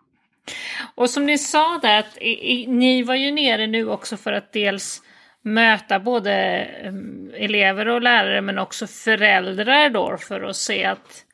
Och 0.96 1.10
som 1.10 1.26
ni 1.26 1.38
sa 1.38 1.80
där, 1.82 2.00
att 2.00 2.18
i, 2.22 2.66
ni 2.68 3.04
var 3.04 3.16
ju 3.16 3.32
nere 3.32 3.68
nu 3.68 3.90
också 3.90 4.18
för 4.18 4.34
att 4.34 4.54
dels 4.54 5.02
möta 5.42 6.00
både 6.00 6.68
um, 6.86 7.32
elever 7.36 7.88
och 7.88 8.02
lärare 8.02 8.42
men 8.42 8.60
också 8.60 8.88
föräldrar 8.88 9.90
då 9.90 10.18
för 10.18 10.42
att 10.42 10.56
se 10.56 10.86
att 10.86 11.26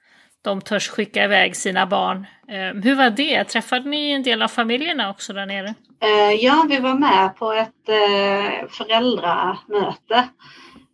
de 0.41 0.62
törs 0.62 0.89
skicka 0.89 1.24
iväg 1.24 1.56
sina 1.56 1.86
barn 1.86 2.26
Eh, 2.52 2.74
hur 2.84 2.95
var 2.95 3.10
det? 3.10 3.43
Träffade 3.43 3.89
ni 3.89 4.12
en 4.12 4.24
del 4.24 4.41
av 4.41 4.47
familjerna 4.47 5.10
också 5.10 5.34
där 5.34 5.45
nere? 5.45 5.76
Eh, 6.02 6.34
ja, 6.39 6.65
vi 6.69 6.80
var 6.80 6.93
med 6.93 7.36
på 7.36 7.52
ett 7.54 7.89
eh, 7.89 8.67
föräldramöte. 8.69 10.30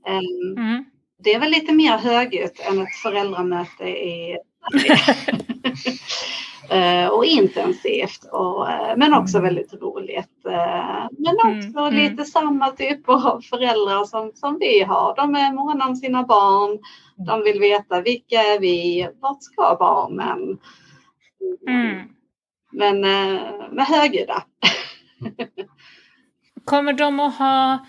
Eh, 0.07 0.57
mm. 0.57 0.85
Det 1.23 1.33
är 1.33 1.39
väl 1.39 1.51
lite 1.51 1.73
mer 1.73 1.97
högljutt 1.97 2.59
än 2.59 2.81
ett 2.81 2.95
föräldramöte 3.03 3.83
i 3.83 4.37
och 7.11 7.25
intensivt 7.25 8.25
och, 8.31 8.71
eh, 8.71 8.97
men 8.97 9.13
också 9.13 9.37
mm. 9.37 9.45
väldigt 9.45 9.73
roligt. 9.73 10.45
Eh, 10.45 11.07
men 11.17 11.39
mm, 11.43 11.57
också 11.57 11.79
mm. 11.79 11.93
lite 11.93 12.25
samma 12.25 12.71
typ 12.71 13.09
av 13.09 13.41
föräldrar 13.41 14.05
som, 14.05 14.31
som 14.35 14.57
vi 14.59 14.83
har. 14.83 15.15
De 15.15 15.35
är 15.35 15.53
måna 15.53 15.87
om 15.87 15.95
sina 15.95 16.23
barn. 16.23 16.79
De 17.27 17.43
vill 17.43 17.59
veta 17.59 18.01
vilka 18.01 18.35
är 18.35 18.59
vi? 18.59 19.09
Vart 19.19 19.43
ska 19.43 19.75
barnen? 19.79 20.57
Mm. 21.67 22.07
Men 22.71 23.01
med 23.71 23.85
högljudda. 23.87 24.43
Kommer 26.65 26.93
de 26.93 27.19
att 27.19 27.37
ha 27.37 27.79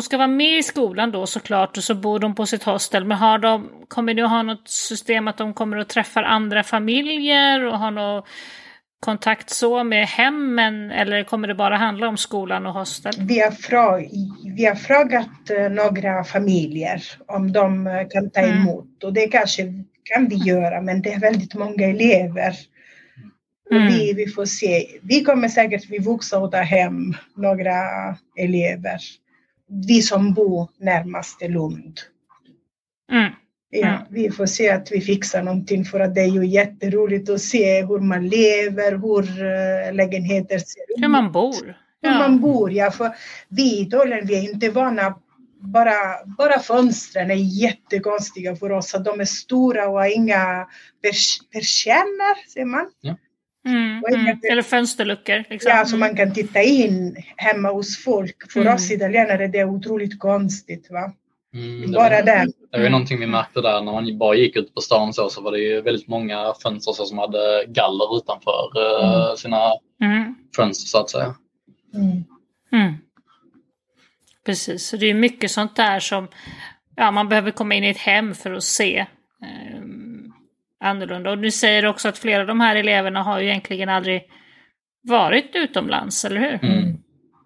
de 0.00 0.04
ska 0.04 0.16
vara 0.16 0.28
med 0.28 0.58
i 0.58 0.62
skolan 0.62 1.10
då 1.10 1.26
såklart 1.26 1.76
och 1.76 1.84
så 1.84 1.94
bor 1.94 2.18
de 2.18 2.34
på 2.34 2.46
sitt 2.46 2.62
hostel. 2.62 3.04
Men 3.04 3.18
har 3.18 3.38
de, 3.38 3.70
kommer 3.88 4.14
du 4.14 4.24
ha 4.24 4.42
något 4.42 4.68
system 4.68 5.28
att 5.28 5.38
de 5.38 5.54
kommer 5.54 5.76
och 5.76 5.88
träffar 5.88 6.22
andra 6.22 6.62
familjer 6.62 7.64
och 7.64 7.78
har 7.78 7.90
någon 7.90 8.22
kontakt 9.00 9.50
så 9.50 9.84
med 9.84 10.06
hemmen 10.06 10.90
eller 10.90 11.24
kommer 11.24 11.48
det 11.48 11.54
bara 11.54 11.76
handla 11.76 12.08
om 12.08 12.16
skolan 12.16 12.66
och 12.66 12.72
hostel? 12.72 13.12
Vi 13.18 13.40
har, 13.40 13.50
frå 13.50 14.00
vi 14.56 14.64
har 14.64 14.74
frågat 14.74 15.50
eh, 15.50 15.70
några 15.70 16.24
familjer 16.24 17.02
om 17.26 17.52
de 17.52 17.86
eh, 17.86 18.08
kan 18.10 18.30
ta 18.30 18.40
mm. 18.40 18.56
emot 18.56 18.84
mm. 18.84 18.96
och 19.04 19.12
det 19.12 19.26
kanske 19.26 19.62
kan 20.04 20.28
vi 20.28 20.36
göra 20.36 20.80
men 20.80 21.02
det 21.02 21.12
är 21.12 21.20
väldigt 21.20 21.54
många 21.54 21.86
elever. 21.86 22.54
Mm. 23.70 23.86
Vi, 23.86 24.12
vi 24.12 24.26
får 24.26 24.44
se. 24.44 24.86
Vi 25.02 25.24
kommer 25.24 25.48
säkert 25.48 25.90
vi 25.90 25.98
vuxna 25.98 26.38
att 26.38 26.52
ta 26.52 26.62
hem 26.62 27.14
några 27.36 27.74
elever 28.36 29.00
vi 29.70 30.02
som 30.02 30.34
bor 30.34 30.68
närmast 30.78 31.42
Lund. 31.42 32.00
Mm. 33.12 33.32
Ja, 33.70 33.88
mm. 33.88 34.02
vi 34.10 34.30
får 34.30 34.46
se 34.46 34.70
att 34.70 34.92
vi 34.92 35.00
fixar 35.00 35.42
någonting 35.42 35.84
för 35.84 36.00
att 36.00 36.14
det 36.14 36.20
är 36.20 36.26
ju 36.26 36.46
jätteroligt 36.46 37.30
att 37.30 37.40
se 37.40 37.84
hur 37.84 38.00
man 38.00 38.28
lever, 38.28 38.92
hur 38.92 39.44
uh, 39.44 39.94
lägenheter 39.94 40.58
ser 40.58 40.80
ut. 40.80 41.04
Hur 41.04 41.08
man 41.08 41.32
bor. 41.32 41.76
Hur 42.02 42.10
man 42.10 42.40
bor, 42.40 42.72
ja. 42.72 42.90
För 42.90 43.10
vi 43.48 43.62
i 43.62 43.82
Italien, 43.82 44.26
vi 44.26 44.38
är 44.38 44.50
inte 44.50 44.70
vana 44.70 45.14
bara, 45.60 46.24
bara 46.38 46.58
fönstren 46.58 47.30
är 47.30 47.62
jättekonstiga 47.62 48.56
för 48.56 48.72
oss. 48.72 48.94
Att 48.94 49.04
de 49.04 49.20
är 49.20 49.24
stora 49.24 49.88
och 49.88 49.98
har 49.98 50.16
inga 50.16 50.66
persienner, 51.52 52.48
ser 52.48 52.64
man. 52.64 52.90
Ja. 53.00 53.16
Mm, 53.68 54.02
mm. 54.14 54.38
Eller 54.50 54.62
fönsterluckor. 54.62 55.44
Liksom. 55.50 55.70
Ja, 55.70 55.84
så 55.84 55.96
man 55.96 56.16
kan 56.16 56.34
titta 56.34 56.62
in 56.62 57.16
hemma 57.36 57.68
hos 57.68 58.04
folk. 58.04 58.52
För 58.52 58.60
mm. 58.60 58.74
oss 58.74 58.90
italienare 58.90 59.46
det 59.46 59.58
är 59.58 59.68
otroligt 59.68 60.18
konstigt. 60.18 60.90
Va? 60.90 61.12
Mm, 61.54 61.92
Bara 61.92 62.22
det. 62.22 62.46
Var, 62.70 62.78
det 62.78 62.82
var 62.82 62.90
någonting 62.90 63.20
vi 63.20 63.26
märkte 63.26 63.60
där 63.60 63.82
när 63.82 63.92
man 63.92 64.18
bara 64.18 64.34
gick 64.34 64.56
ut 64.56 64.74
på 64.74 64.80
stan 64.80 65.12
så, 65.12 65.28
så 65.28 65.40
var 65.42 65.52
det 65.52 65.58
ju 65.58 65.80
väldigt 65.80 66.08
många 66.08 66.54
fönster 66.62 66.92
så, 66.92 67.04
som 67.04 67.18
hade 67.18 67.64
galler 67.68 68.16
utanför 68.16 68.70
uh, 68.78 69.34
sina 69.36 69.72
mm. 70.02 70.34
fönster 70.56 70.86
så 70.86 70.98
att 70.98 71.10
säga. 71.10 71.34
Mm. 72.72 72.94
Precis, 74.46 74.86
så 74.86 74.96
det 74.96 75.06
är 75.06 75.14
mycket 75.14 75.50
sånt 75.50 75.76
där 75.76 76.00
som 76.00 76.28
ja, 76.96 77.10
man 77.10 77.28
behöver 77.28 77.50
komma 77.50 77.74
in 77.74 77.84
i 77.84 77.88
ett 77.88 77.98
hem 77.98 78.34
för 78.34 78.52
att 78.52 78.64
se. 78.64 79.06
Um, 79.76 79.89
annorlunda. 80.80 81.30
Och 81.30 81.38
du 81.38 81.50
säger 81.50 81.86
också 81.86 82.08
att 82.08 82.18
flera 82.18 82.40
av 82.40 82.46
de 82.46 82.60
här 82.60 82.76
eleverna 82.76 83.22
har 83.22 83.40
ju 83.40 83.48
egentligen 83.48 83.88
aldrig 83.88 84.22
varit 85.02 85.50
utomlands, 85.54 86.24
eller 86.24 86.40
hur? 86.40 86.70
Mm. 86.70 86.96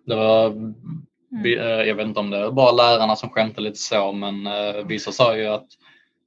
Det 0.07 0.15
var, 0.15 0.47
mm. 0.47 0.75
Eh, 1.45 1.89
jag 1.89 1.95
vet 1.95 2.07
inte 2.07 2.21
om 2.21 2.31
det 2.31 2.41
var 2.41 2.53
bara 2.53 2.73
lärarna 2.73 3.17
som 3.17 3.31
skämtade 3.31 3.69
lite 3.69 3.79
så, 3.79 4.13
men 4.13 4.47
eh, 4.47 4.87
vissa 4.87 5.13
sa 5.13 5.37
ju 5.37 5.47
att 5.47 5.67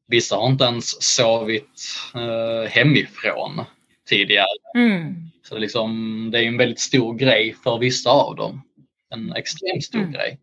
vissa 0.07 0.35
har 0.35 0.47
inte 0.47 0.63
ens 0.63 1.03
sovit 1.03 1.81
eh, 2.15 2.69
hemifrån 2.69 3.61
tidigare. 4.09 4.47
Mm. 4.75 5.15
Så 5.43 5.55
det, 5.55 5.61
liksom, 5.61 6.29
det 6.31 6.39
är 6.39 6.47
en 6.47 6.57
väldigt 6.57 6.79
stor 6.79 7.13
grej 7.13 7.55
för 7.63 7.77
vissa 7.77 8.09
av 8.09 8.35
dem. 8.35 8.61
En 9.09 9.33
extremt 9.33 9.83
stor 9.83 9.99
mm. 9.99 10.11
grej. 10.11 10.39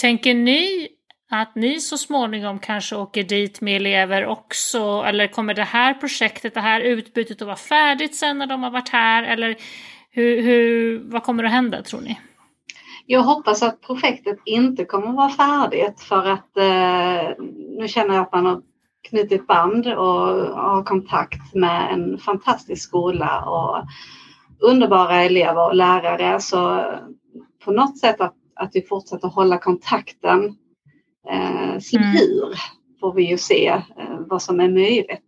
Tänker 0.00 0.34
ni 0.34 0.88
att 1.30 1.54
ni 1.54 1.80
så 1.80 1.98
småningom 1.98 2.58
kanske 2.58 2.96
åker 2.96 3.22
dit 3.22 3.60
med 3.60 3.76
elever 3.76 4.26
också? 4.26 5.04
Eller 5.06 5.26
kommer 5.26 5.54
det 5.54 5.64
här 5.64 5.94
projektet, 5.94 6.54
det 6.54 6.60
här 6.60 6.80
utbytet 6.80 7.42
att 7.42 7.46
vara 7.46 7.56
färdigt 7.56 8.14
sen 8.14 8.38
när 8.38 8.46
de 8.46 8.62
har 8.62 8.70
varit 8.70 8.88
här? 8.88 9.22
Eller 9.22 9.56
hur, 10.10 10.42
hur, 10.42 10.98
vad 11.04 11.22
kommer 11.22 11.44
att 11.44 11.50
hända 11.50 11.82
tror 11.82 12.00
ni? 12.00 12.18
Jag 13.06 13.22
hoppas 13.22 13.62
att 13.62 13.80
projektet 13.80 14.38
inte 14.44 14.84
kommer 14.84 15.08
att 15.08 15.14
vara 15.14 15.28
färdigt 15.28 16.00
för 16.00 16.26
att 16.26 16.56
eh, 16.56 17.44
nu 17.78 17.88
känner 17.88 18.14
jag 18.14 18.22
att 18.22 18.32
man 18.32 18.46
har 18.46 18.62
knutit 19.08 19.46
band 19.46 19.86
och 19.86 20.26
har 20.56 20.84
kontakt 20.84 21.54
med 21.54 21.92
en 21.92 22.18
fantastisk 22.18 22.88
skola 22.88 23.44
och 23.44 23.84
underbara 24.60 25.22
elever 25.22 25.66
och 25.66 25.74
lärare. 25.74 26.40
Så 26.40 26.84
på 27.64 27.72
något 27.72 27.98
sätt 27.98 28.20
att, 28.20 28.34
att 28.54 28.70
vi 28.74 28.82
fortsätter 28.82 29.28
hålla 29.28 29.58
kontakten 29.58 30.56
Eh, 31.28 31.78
sen 31.78 32.02
mm. 32.02 32.54
får 33.00 33.14
vi 33.14 33.22
ju 33.22 33.38
se 33.38 33.66
eh, 33.66 33.82
vad 34.18 34.42
som 34.42 34.60
är 34.60 34.68
möjligt. 34.68 35.26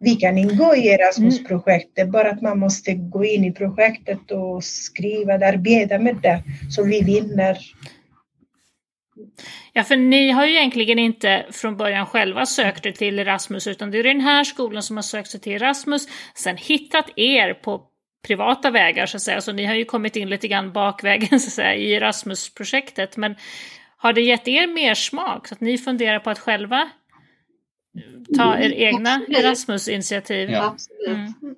Vi 0.00 0.16
kan 0.16 0.38
ingå 0.38 0.76
i 0.76 0.88
Erasmus-projektet, 0.88 1.98
mm. 1.98 2.12
bara 2.12 2.30
att 2.30 2.42
man 2.42 2.58
måste 2.58 2.94
gå 2.94 3.24
in 3.24 3.44
i 3.44 3.52
projektet 3.52 4.30
och 4.30 4.64
skriva, 4.64 5.34
arbeta 5.34 5.98
med 5.98 6.16
det, 6.22 6.42
så 6.70 6.84
vi 6.84 7.02
vinner. 7.02 7.58
Ja, 9.72 9.84
för 9.84 9.96
ni 9.96 10.30
har 10.30 10.46
ju 10.46 10.52
egentligen 10.52 10.98
inte 10.98 11.46
från 11.50 11.76
början 11.76 12.06
själva 12.06 12.46
sökt 12.46 12.86
er 12.86 12.92
till 12.92 13.18
Erasmus, 13.18 13.66
utan 13.66 13.90
det 13.90 13.98
är 13.98 14.02
den 14.02 14.20
här 14.20 14.44
skolan 14.44 14.82
som 14.82 14.96
har 14.96 15.02
sökt 15.02 15.30
sig 15.30 15.40
till 15.40 15.52
Erasmus, 15.52 16.08
sen 16.34 16.56
hittat 16.56 17.10
er 17.16 17.54
på 17.54 17.82
privata 18.26 18.70
vägar 18.70 19.06
så 19.06 19.16
att 19.16 19.22
säga, 19.22 19.40
så 19.40 19.52
ni 19.52 19.64
har 19.64 19.74
ju 19.74 19.84
kommit 19.84 20.16
in 20.16 20.28
lite 20.28 20.48
grann 20.48 20.72
bakvägen 20.72 21.40
så 21.40 21.46
att 21.46 21.52
säga, 21.52 21.74
i 21.74 21.94
Erasmus-projektet. 21.94 23.16
Men 23.16 23.34
har 23.98 24.12
det 24.12 24.20
gett 24.20 24.48
er 24.48 24.66
mer 24.66 24.94
smak 24.94 25.48
så 25.48 25.54
att 25.54 25.60
ni 25.60 25.78
funderar 25.78 26.18
på 26.18 26.30
att 26.30 26.38
själva 26.38 26.90
ta 28.36 28.58
er 28.58 28.72
egna 28.72 29.20
Erasmus-initiativ? 29.28 30.50
Ja. 30.50 30.64
Absolut. 30.64 31.08
Mm. 31.08 31.54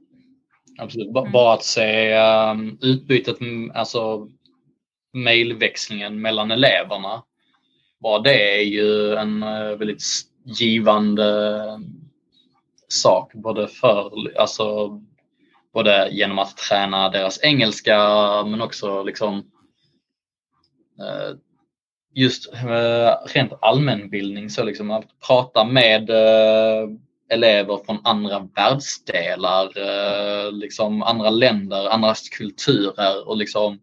Absolut. 0.79 1.09
Mm. 1.09 1.33
Bara 1.33 1.55
att 1.55 1.64
se 1.64 2.16
um, 2.16 2.79
utbytet, 2.83 3.37
alltså 3.74 4.29
mejlväxlingen 5.12 6.20
mellan 6.20 6.50
eleverna. 6.50 7.22
Bara 8.00 8.18
det 8.18 8.59
är 8.59 8.62
ju 8.62 9.14
en 9.14 9.42
uh, 9.42 9.76
väldigt 9.76 10.03
givande 10.44 11.62
sak 12.88 13.35
både 13.35 13.68
för, 13.68 14.12
alltså 14.38 15.00
både 15.74 16.09
genom 16.12 16.38
att 16.38 16.57
träna 16.57 17.09
deras 17.09 17.44
engelska 17.44 17.98
men 18.46 18.61
också 18.61 19.03
liksom 19.03 19.38
uh, 21.00 21.37
just 22.14 22.55
eh, 22.55 23.14
rent 23.27 23.53
allmänbildning, 23.61 24.51
så 24.51 24.64
liksom 24.64 24.90
att 24.90 25.05
prata 25.27 25.64
med 25.64 26.11
eh, 26.11 26.88
elever 27.29 27.81
från 27.87 27.99
andra 28.05 28.49
världsdelar, 28.57 29.73
eh, 29.77 30.53
liksom 30.53 31.03
andra 31.03 31.31
länder, 31.31 31.88
andras 31.88 32.29
kulturer 32.29 33.29
och 33.29 33.37
liksom 33.37 33.81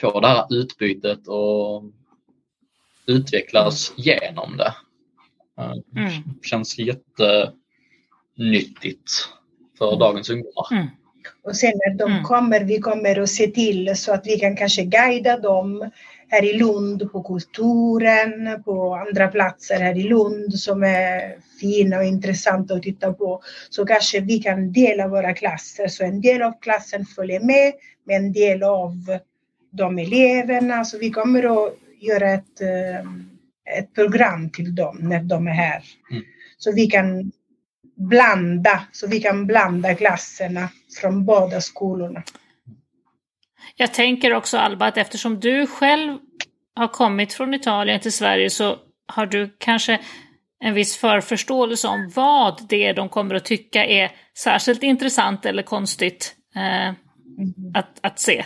få 0.00 0.20
det 0.20 0.28
här 0.28 0.46
utbytet 0.50 1.28
och 1.28 1.82
utvecklas 3.06 3.92
genom 3.96 4.56
det. 4.56 4.74
Mm. 5.96 6.12
Känns 6.42 6.78
jättenyttigt 6.78 9.10
för 9.78 9.88
mm. 9.88 9.98
dagens 9.98 10.30
ungdomar. 10.30 10.72
Mm. 10.72 10.86
Och 11.42 11.56
sen 11.56 11.72
när 11.74 11.98
de 11.98 12.12
mm. 12.12 12.24
kommer, 12.24 12.60
vi 12.60 12.78
kommer 12.78 13.20
att 13.20 13.28
se 13.28 13.46
till 13.46 13.96
så 13.96 14.12
att 14.12 14.26
vi 14.26 14.38
kan 14.38 14.56
kanske 14.56 14.84
guida 14.84 15.38
dem 15.38 15.90
här 16.32 16.44
i 16.44 16.52
Lund 16.52 17.12
på 17.12 17.22
Kulturen, 17.22 18.62
på 18.62 18.94
andra 18.94 19.28
platser 19.28 19.80
här 19.80 19.98
i 19.98 20.02
Lund 20.02 20.54
som 20.54 20.82
är 20.82 21.36
fina 21.60 21.98
och 21.98 22.04
intressanta 22.04 22.74
att 22.74 22.82
titta 22.82 23.12
på. 23.12 23.42
Så 23.70 23.86
kanske 23.86 24.20
vi 24.20 24.38
kan 24.38 24.72
dela 24.72 25.08
våra 25.08 25.34
klasser 25.34 25.88
så 25.88 26.04
en 26.04 26.20
del 26.20 26.42
av 26.42 26.60
klassen 26.60 27.04
följer 27.04 27.40
med 27.40 27.72
med 28.04 28.16
en 28.16 28.32
del 28.32 28.62
av 28.62 29.18
de 29.70 29.98
eleverna. 29.98 30.84
Så 30.84 30.98
vi 30.98 31.10
kommer 31.10 31.66
att 31.66 31.74
göra 32.00 32.30
ett, 32.30 32.60
eh, 32.60 33.00
ett 33.78 33.94
program 33.94 34.50
till 34.50 34.74
dem 34.74 34.98
när 35.00 35.22
de 35.22 35.46
är 35.46 35.52
här. 35.52 35.84
Mm. 36.10 36.22
Så 36.58 36.72
vi 36.72 36.86
kan 36.86 37.32
blanda, 37.94 38.82
så 38.92 39.06
vi 39.06 39.20
kan 39.20 39.46
blanda 39.46 39.94
klasserna 39.94 40.68
från 41.00 41.24
båda 41.24 41.60
skolorna. 41.60 42.22
Jag 43.76 43.94
tänker 43.94 44.34
också 44.34 44.58
Alba 44.58 44.86
att 44.86 44.96
eftersom 44.96 45.40
du 45.40 45.66
själv 45.66 46.18
har 46.74 46.88
kommit 46.88 47.32
från 47.32 47.54
Italien 47.54 48.00
till 48.00 48.12
Sverige 48.12 48.50
så 48.50 48.76
har 49.06 49.26
du 49.26 49.56
kanske 49.58 50.00
en 50.60 50.74
viss 50.74 50.96
förförståelse 50.96 51.88
om 51.88 52.10
vad 52.14 52.68
det 52.68 52.86
är 52.86 52.94
de 52.94 53.08
kommer 53.08 53.34
att 53.34 53.44
tycka 53.44 53.84
är 53.84 54.10
särskilt 54.38 54.82
intressant 54.82 55.46
eller 55.46 55.62
konstigt 55.62 56.34
eh, 56.56 56.88
mm. 56.88 56.94
att, 57.74 57.98
att 58.00 58.18
se. 58.18 58.44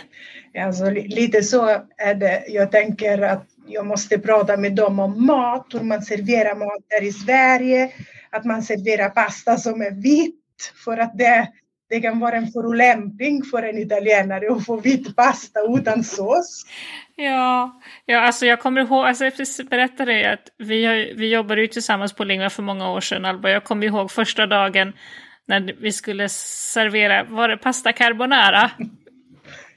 Alltså, 0.59 0.89
lite 0.89 1.43
så 1.43 1.67
är 1.97 2.15
det. 2.15 2.43
Jag 2.47 2.71
tänker 2.71 3.21
att 3.21 3.45
jag 3.67 3.85
måste 3.85 4.19
prata 4.19 4.57
med 4.57 4.75
dem 4.75 4.99
om 4.99 5.25
mat, 5.25 5.67
hur 5.73 5.83
man 5.83 6.01
serverar 6.01 6.55
mat 6.55 6.83
där 6.87 7.03
i 7.03 7.11
Sverige, 7.11 7.91
att 8.29 8.45
man 8.45 8.63
serverar 8.63 9.09
pasta 9.09 9.57
som 9.57 9.81
är 9.81 9.91
vitt 9.91 10.73
för 10.85 10.97
att 10.97 11.17
det, 11.17 11.47
det 11.89 12.01
kan 12.01 12.19
vara 12.19 12.35
en 12.35 12.47
förolämpning 12.47 13.43
för 13.43 13.63
en 13.63 13.77
italienare 13.77 14.51
att 14.51 14.65
få 14.65 14.79
vit 14.79 15.15
pasta 15.15 15.59
utan 15.77 16.03
sås. 16.03 16.65
Ja, 17.15 17.81
ja 18.05 18.19
alltså 18.19 18.45
jag 18.45 18.59
kommer 18.59 18.81
ihåg, 18.81 19.05
alltså 19.05 19.25
jag 19.25 19.33
berättade 19.69 20.33
att 20.33 20.49
vi, 20.57 20.85
har, 20.85 21.15
vi 21.17 21.33
jobbade 21.33 21.61
ju 21.61 21.67
tillsammans 21.67 22.13
på 22.13 22.23
Lingva 22.23 22.49
för 22.49 22.63
många 22.63 22.91
år 22.91 23.01
sedan, 23.01 23.25
Alba. 23.25 23.49
Jag 23.49 23.63
kommer 23.63 23.87
ihåg 23.87 24.11
första 24.11 24.47
dagen 24.47 24.93
när 25.45 25.75
vi 25.79 25.91
skulle 25.91 26.29
servera, 26.29 27.23
var 27.23 27.49
det 27.49 27.57
pasta 27.57 27.93
carbonara? 27.93 28.71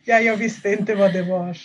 Ja, 0.04 0.20
jag 0.20 0.36
visste 0.36 0.68
inte 0.68 0.94
vad 0.94 1.12
det 1.12 1.22
var. 1.22 1.56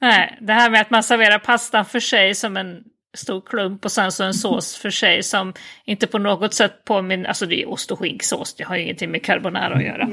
Nej, 0.00 0.38
det 0.40 0.52
här 0.52 0.70
med 0.70 0.80
att 0.80 0.90
man 0.90 1.02
serverar 1.02 1.38
pastan 1.38 1.84
för 1.84 2.00
sig 2.00 2.34
som 2.34 2.56
en 2.56 2.84
stor 3.14 3.40
klump 3.40 3.84
och 3.84 3.92
sen 3.92 4.12
så 4.12 4.24
en 4.24 4.34
sås 4.34 4.76
för 4.76 4.90
sig 4.90 5.22
som 5.22 5.52
inte 5.84 6.06
på 6.06 6.18
något 6.18 6.54
sätt 6.54 6.84
påminner, 6.84 7.28
alltså 7.28 7.46
det 7.46 7.62
är 7.62 7.68
ost 7.68 7.90
och 7.90 7.98
skinksås, 7.98 8.54
det 8.54 8.64
har 8.64 8.76
ju 8.76 8.82
ingenting 8.82 9.10
med 9.10 9.24
carbonara 9.24 9.74
att 9.74 9.84
göra. 9.84 10.08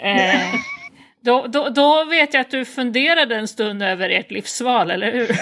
Eh, 0.00 0.54
då, 1.24 1.46
då, 1.48 1.68
då, 1.68 2.04
vet 2.04 2.34
jag 2.34 2.40
att 2.40 2.50
du 2.50 2.64
funderade 2.64 3.36
en 3.36 3.48
stund 3.48 3.82
över 3.82 4.10
ert 4.10 4.30
livsval, 4.30 4.90
eller 4.90 5.12
hur? 5.12 5.36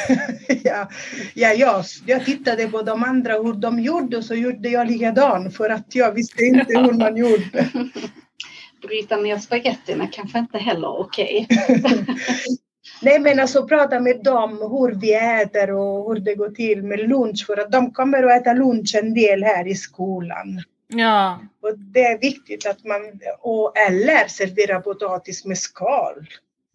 ja, 0.65 0.89
ja 1.35 1.53
jag, 1.53 1.85
jag 2.07 2.25
tittade 2.25 2.69
på 2.69 2.83
de 2.83 3.05
andra 3.05 3.33
hur 3.33 3.55
de 3.55 3.81
gjorde 3.81 4.17
och 4.17 4.25
så 4.25 4.35
gjorde 4.35 4.69
jag 4.69 4.91
likadant 4.91 5.57
för 5.57 5.71
att 5.71 5.95
jag 5.95 6.13
visste 6.13 6.43
inte 6.43 6.79
hur 6.79 6.93
man 6.93 7.17
gjorde. 7.17 7.69
Bryta 8.83 9.17
ner 9.17 9.39
spagettina 9.39 10.07
kanske 10.13 10.39
inte 10.39 10.59
heller 10.59 11.01
okej. 11.01 11.47
Okay. 11.51 12.05
Nej 13.03 13.21
men 13.21 13.41
alltså 13.41 13.67
prata 13.67 14.01
med 14.01 14.25
dem 14.25 14.51
hur 14.51 15.01
vi 15.01 15.15
äter 15.15 15.71
och 15.71 16.15
hur 16.15 16.21
det 16.21 16.35
går 16.35 16.51
till 16.51 16.83
med 16.83 17.09
lunch 17.09 17.45
för 17.47 17.61
att 17.61 17.73
de 17.73 17.93
kommer 17.93 18.23
att 18.23 18.41
äta 18.41 18.53
lunch 18.53 18.95
en 18.95 19.15
del 19.15 19.43
här 19.43 19.67
i 19.67 19.75
skolan. 19.75 20.63
Ja. 20.89 21.41
Och 21.63 21.79
det 21.79 22.05
är 22.05 22.19
viktigt 22.19 22.67
att 22.67 22.85
man, 22.85 23.01
och, 23.41 23.73
eller 23.79 24.29
servera 24.29 24.81
potatis 24.81 25.45
med 25.45 25.59
skal. 25.59 26.27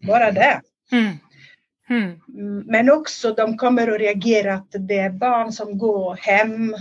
Bara 0.06 0.30
det. 0.30 0.60
Mm. 0.92 1.16
Mm. 1.90 2.20
Men 2.66 2.90
också 2.90 3.32
de 3.32 3.56
kommer 3.56 3.88
att 3.88 4.00
reagera 4.00 4.54
att 4.54 4.68
det 4.70 4.98
är 4.98 5.10
barn 5.10 5.52
som 5.52 5.78
går 5.78 6.16
hem 6.16 6.76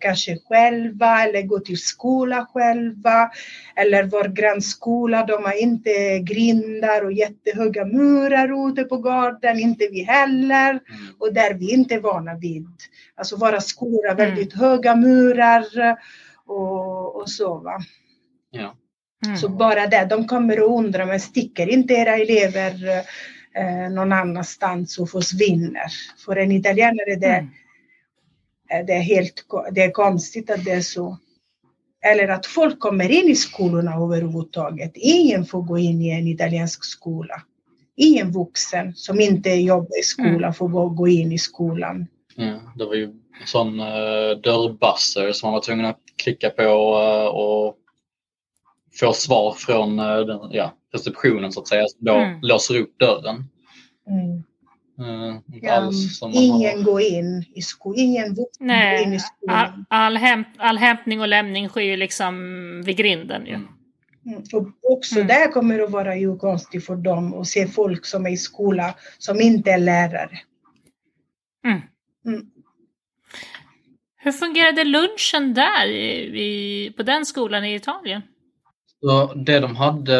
kanske 0.00 0.38
själva 0.48 1.24
eller 1.24 1.42
gå 1.42 1.58
till 1.58 1.78
skola 1.78 2.46
själva. 2.52 3.30
Eller 3.76 4.04
vår 4.04 4.24
grannskola, 4.24 5.26
de 5.26 5.44
har 5.44 5.62
inte 5.62 6.18
grindar 6.18 7.04
och 7.04 7.12
jättehöga 7.12 7.84
murar 7.84 8.70
ute 8.70 8.84
på 8.84 8.96
gården, 8.96 9.58
inte 9.58 9.88
vi 9.90 10.02
heller. 10.02 10.70
Mm. 10.70 10.80
Och 11.18 11.34
där 11.34 11.54
vi 11.54 11.72
inte 11.72 11.94
är 11.94 12.00
vana 12.00 12.34
vid. 12.34 12.68
Alltså 13.14 13.36
våra 13.36 13.60
skolor 13.60 14.08
har 14.08 14.16
väldigt 14.16 14.54
mm. 14.54 14.66
höga 14.66 14.96
murar 14.96 15.64
och, 16.46 17.16
och 17.16 17.30
så. 17.30 17.58
Va? 17.58 17.78
Ja. 18.50 18.74
Mm. 19.26 19.36
Så 19.36 19.48
bara 19.48 19.86
det, 19.86 20.06
de 20.10 20.26
kommer 20.26 20.56
att 20.56 20.78
undra, 20.78 21.06
men 21.06 21.20
sticker 21.20 21.68
inte 21.68 21.94
era 21.94 22.16
elever 22.16 22.74
eh, 23.54 23.90
någon 23.92 24.12
annanstans 24.12 24.98
och 24.98 25.10
försvinner? 25.10 25.86
För 26.24 26.36
en 26.36 26.52
italienare 26.52 27.16
det 27.16 27.26
mm 27.26 27.48
Eh, 27.48 27.48
det 28.86 28.92
är 28.92 29.00
helt 29.00 29.44
det 29.72 29.82
är 29.82 29.90
konstigt 29.90 30.50
att 30.50 30.64
det 30.64 30.70
är 30.70 30.80
så. 30.80 31.18
Eller 32.04 32.28
att 32.28 32.46
folk 32.46 32.80
kommer 32.80 33.10
in 33.10 33.28
i 33.28 33.34
skolorna 33.34 33.94
överhuvudtaget. 33.94 34.92
Ingen 34.94 35.44
får 35.44 35.62
gå 35.62 35.78
in 35.78 36.02
i 36.02 36.10
en 36.10 36.26
italiensk 36.26 36.84
skola. 36.84 37.42
Ingen 37.96 38.32
vuxen 38.32 38.94
som 38.94 39.20
inte 39.20 39.50
jobbar 39.50 40.00
i 40.00 40.02
skolan 40.02 40.34
mm. 40.34 40.54
får 40.54 40.88
gå 40.90 41.08
in 41.08 41.32
i 41.32 41.38
skolan. 41.38 42.06
Ja, 42.36 42.60
det 42.76 42.84
var 42.84 42.94
ju 42.94 43.04
en 43.04 43.46
sån 43.46 43.80
uh, 43.80 44.36
dörrbuzzer 44.42 45.32
som 45.32 45.46
man 45.46 45.52
var 45.52 45.60
tvungen 45.60 45.86
att 45.86 46.00
klicka 46.16 46.50
på 46.50 46.62
uh, 46.62 47.26
och 47.26 47.76
få 49.00 49.12
svar 49.12 49.54
från 49.58 50.00
uh, 50.00 50.26
den, 50.26 50.38
ja, 50.50 50.74
receptionen 50.92 51.52
så 51.52 51.60
att 51.60 51.68
säga. 51.68 51.86
Då 51.98 52.14
mm. 52.14 52.38
låser 52.42 52.80
upp 52.80 52.98
dörren. 52.98 53.44
Mm. 54.08 54.42
Uh, 55.02 55.38
ja, 55.62 55.90
ingen 56.32 56.78
har... 56.78 56.84
går 56.84 57.00
in 57.00 57.44
i 57.54 57.62
skolan. 57.62 57.98
Ingen 57.98 58.34
vuxen 58.34 58.68
går 58.68 59.06
in 59.06 59.12
i 59.12 59.20
skolan. 59.20 59.56
All, 59.58 59.84
all, 59.88 60.16
hämt, 60.16 60.48
all 60.56 60.78
hämtning 60.78 61.20
och 61.20 61.28
lämning 61.28 61.68
sker 61.68 61.80
ju 61.80 61.96
liksom 61.96 62.34
vid 62.84 62.96
grinden. 62.96 63.46
Ju. 63.46 63.54
Mm. 63.54 63.68
mm. 64.26 64.42
Och 64.52 64.92
också 64.92 65.14
mm. 65.14 65.26
där 65.26 65.52
kommer 65.52 65.78
det 65.78 65.84
att 65.84 65.90
vara 65.90 66.16
ju 66.16 66.38
konstigt 66.38 66.86
för 66.86 66.96
dem 66.96 67.34
att 67.34 67.46
se 67.46 67.66
folk 67.66 68.06
som 68.06 68.26
är 68.26 68.30
i 68.30 68.36
skolan 68.36 68.92
som 69.18 69.40
inte 69.40 69.70
är 69.70 69.78
lärare. 69.78 70.38
Mm. 71.66 71.80
mm. 72.26 72.46
Hur 74.16 74.32
fungerade 74.32 74.84
lunchen 74.84 75.54
där 75.54 75.86
i, 75.86 76.94
på 76.96 77.02
den 77.02 77.26
skolan 77.26 77.64
i 77.64 77.74
Italien? 77.74 78.22
Så 79.00 79.34
det 79.34 79.60
de 79.60 79.76
hade 79.76 80.16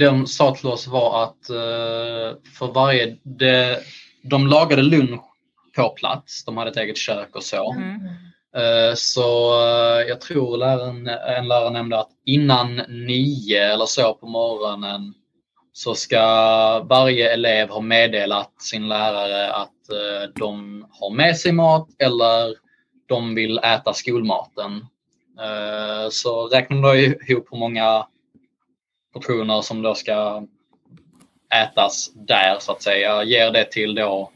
de 0.00 0.26
sa 0.26 0.54
till 0.54 0.68
oss 0.68 0.86
var 0.86 1.22
att 1.22 1.50
uh, 1.50 2.38
för 2.58 2.72
varje... 2.74 3.16
Det, 3.22 3.78
de 4.22 4.46
lagade 4.46 4.82
lunch 4.82 5.22
på 5.76 5.88
plats. 5.88 6.44
De 6.44 6.56
hade 6.56 6.70
ett 6.70 6.76
eget 6.76 6.96
kök 6.96 7.36
och 7.36 7.42
så. 7.42 7.72
Mm. 7.72 8.00
Uh, 8.56 8.94
så 8.94 9.52
uh, 9.52 10.08
jag 10.08 10.20
tror 10.20 10.56
läraren, 10.56 11.06
en 11.36 11.48
lärare 11.48 11.70
nämnde 11.70 11.98
att 11.98 12.10
innan 12.24 12.76
nio 12.88 13.72
eller 13.72 13.86
så 13.86 14.14
på 14.14 14.26
morgonen 14.26 15.14
så 15.72 15.94
ska 15.94 16.20
varje 16.88 17.32
elev 17.32 17.68
ha 17.68 17.80
meddelat 17.80 18.62
sin 18.62 18.88
lärare 18.88 19.52
att 19.52 19.70
de 20.34 20.86
har 20.90 21.10
med 21.10 21.36
sig 21.36 21.52
mat 21.52 21.88
eller 21.98 22.54
de 23.06 23.34
vill 23.34 23.58
äta 23.58 23.92
skolmaten. 23.92 24.86
Så 26.10 26.48
räknade 26.48 26.94
de 26.94 27.06
ihop 27.28 27.48
hur 27.50 27.58
många 27.58 28.06
portioner 29.12 29.62
som 29.62 29.82
då 29.82 29.94
ska 29.94 30.46
ätas 31.54 32.10
där 32.14 32.56
så 32.58 32.72
att 32.72 32.82
säga. 32.82 33.24
Ger 33.24 33.50
det 33.50 33.64
till 33.64 33.94
då 33.94 34.30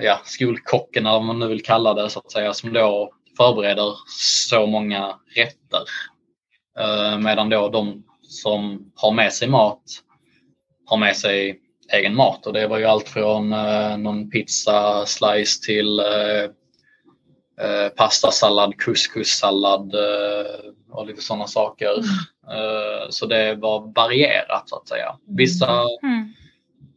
ja, 0.00 0.20
skolkocken 0.24 1.06
eller 1.06 1.18
vad 1.18 1.24
man 1.24 1.38
nu 1.38 1.46
vill 1.46 1.64
kalla 1.64 1.94
det 1.94 2.10
så 2.10 2.18
att 2.18 2.32
säga 2.32 2.54
som 2.54 2.72
då 2.72 3.12
förbereder 3.36 3.94
så 4.18 4.66
många 4.66 5.18
rätter. 5.36 5.82
Eh, 6.78 7.18
medan 7.18 7.48
då 7.48 7.68
de 7.68 8.04
som 8.22 8.92
har 8.94 9.12
med 9.12 9.32
sig 9.32 9.48
mat 9.48 9.82
har 10.86 10.96
med 10.96 11.16
sig 11.16 11.60
egen 11.92 12.16
mat 12.16 12.46
och 12.46 12.52
det 12.52 12.66
var 12.66 12.78
ju 12.78 12.84
allt 12.84 13.08
från 13.08 13.52
eh, 13.52 13.96
någon 13.96 14.30
pizza 14.30 15.06
slice 15.06 15.66
till 15.66 15.98
eh, 15.98 16.44
eh 17.66 17.88
pastasallad, 17.96 18.80
couscoussallad 18.80 19.94
eh, 19.94 20.72
och 20.92 21.06
lite 21.06 21.22
sådana 21.22 21.46
saker. 21.46 21.90
Mm. 21.92 22.04
Eh, 22.56 23.08
så 23.10 23.26
det 23.26 23.54
var 23.54 23.92
varierat 23.94 24.68
så 24.68 24.76
att 24.76 24.88
säga. 24.88 25.16
Vissa 25.26 25.86
mm. 26.02 26.32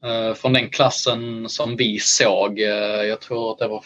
Eh, 0.03 0.33
från 0.33 0.53
den 0.53 0.69
klassen 0.69 1.49
som 1.49 1.75
vi 1.75 1.99
såg, 1.99 2.59
eh, 2.59 3.03
jag 3.03 3.21
tror 3.21 3.51
att 3.51 3.57
det 3.57 3.67
var 3.67 3.83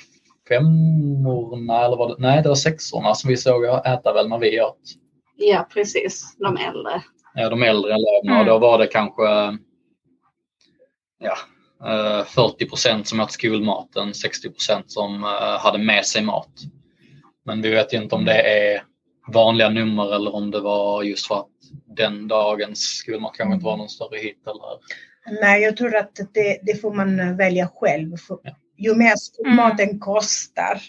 femmorna 0.47 1.85
eller 1.85 1.97
var 1.97 2.09
det, 2.09 2.15
nej 2.19 2.43
det 2.43 2.49
var 2.49 2.55
sexorna 2.55 3.15
som 3.15 3.29
vi 3.29 3.37
såg 3.37 3.65
äta 3.65 4.13
väl 4.13 4.29
när 4.29 4.37
vi 4.37 4.61
åt. 4.61 4.79
Ja 5.35 5.67
precis, 5.73 6.35
de 6.39 6.57
äldre. 6.57 7.01
Ja 7.35 7.49
de 7.49 7.63
äldre 7.63 7.93
eleverna 7.93 8.35
mm. 8.35 8.39
och 8.39 8.45
då 8.45 8.57
var 8.57 8.77
det 8.77 8.87
kanske 8.87 9.23
ja, 11.19 11.37
40 12.25 12.69
procent 12.69 13.07
som 13.07 13.19
åt 13.19 13.31
skolmaten, 13.31 14.13
60 14.13 14.49
procent 14.49 14.91
som 14.91 15.23
hade 15.59 15.77
med 15.77 16.05
sig 16.05 16.21
mat. 16.21 16.51
Men 17.45 17.61
vi 17.61 17.69
vet 17.69 17.93
ju 17.93 17.97
inte 17.97 18.15
om 18.15 18.25
det 18.25 18.41
är 18.41 18.83
vanliga 19.27 19.69
nummer 19.69 20.15
eller 20.15 20.35
om 20.35 20.51
det 20.51 20.59
var 20.59 21.03
just 21.03 21.27
för 21.27 21.39
att 21.39 21.47
den 21.97 22.27
dagens 22.27 22.79
skolmat 22.79 23.33
kanske 23.37 23.53
inte 23.53 23.65
var 23.65 23.77
någon 23.77 23.89
större 23.89 24.17
hit. 24.17 24.41
Eller... 24.45 25.41
Nej, 25.41 25.61
jag 25.61 25.77
tror 25.77 25.95
att 25.95 26.19
det, 26.33 26.59
det 26.63 26.81
får 26.81 26.93
man 26.93 27.37
välja 27.37 27.69
själv. 27.75 28.17
För 28.17 28.39
ja. 28.43 28.51
Ju 28.77 28.95
mer 28.95 29.15
skolmaten 29.15 29.89
mm. 29.89 29.99
kostar, 29.99 30.81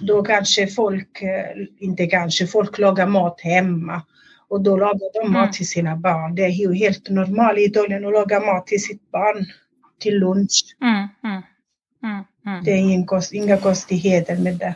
då 0.00 0.22
kanske 0.22 0.66
folk, 0.66 1.22
eh, 1.22 1.66
inte 1.80 2.06
kanske, 2.06 2.46
folk 2.46 2.78
lagar 2.78 3.06
mat 3.06 3.40
hemma. 3.40 4.02
Och 4.48 4.60
då 4.60 4.76
lagar 4.76 5.22
de 5.22 5.32
mat 5.32 5.42
mm. 5.42 5.52
till 5.52 5.68
sina 5.68 5.96
barn. 5.96 6.34
Det 6.34 6.44
är 6.44 6.48
ju 6.48 6.74
helt 6.74 7.10
normalt 7.10 7.58
i 7.58 7.64
Italien 7.64 8.06
att 8.06 8.12
laga 8.12 8.40
mat 8.40 8.66
till 8.66 8.82
sitt 8.82 9.10
barn 9.10 9.46
till 10.00 10.18
lunch. 10.18 10.76
Mm, 10.82 11.08
mm, 11.24 11.42
mm, 12.02 12.24
mm. 12.46 12.64
det 12.64 12.70
är 12.70 12.76
ingen 12.76 13.06
kost, 13.06 13.32
inga 13.32 13.56
konstigheter 13.56 14.36
med 14.36 14.54
det. 14.54 14.74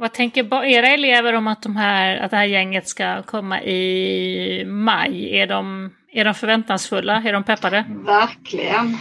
Vad 0.00 0.12
tänker 0.12 0.64
era 0.64 0.86
elever 0.86 1.32
om 1.32 1.46
att, 1.46 1.62
de 1.62 1.76
här, 1.76 2.16
att 2.16 2.30
det 2.30 2.36
här 2.36 2.44
gänget 2.44 2.88
ska 2.88 3.22
komma 3.22 3.62
i 3.62 4.64
maj? 4.66 5.38
Är 5.38 5.46
de, 5.46 5.90
är 6.12 6.24
de 6.24 6.34
förväntansfulla? 6.34 7.22
Är 7.26 7.32
de 7.32 7.44
peppade? 7.44 7.84
Verkligen. 8.04 8.96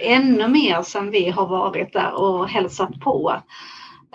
ännu 0.00 0.48
mer 0.48 0.82
sedan 0.82 1.10
vi 1.10 1.30
har 1.30 1.46
varit 1.46 1.92
där 1.92 2.20
och 2.20 2.48
hälsat 2.48 3.00
på. 3.00 3.42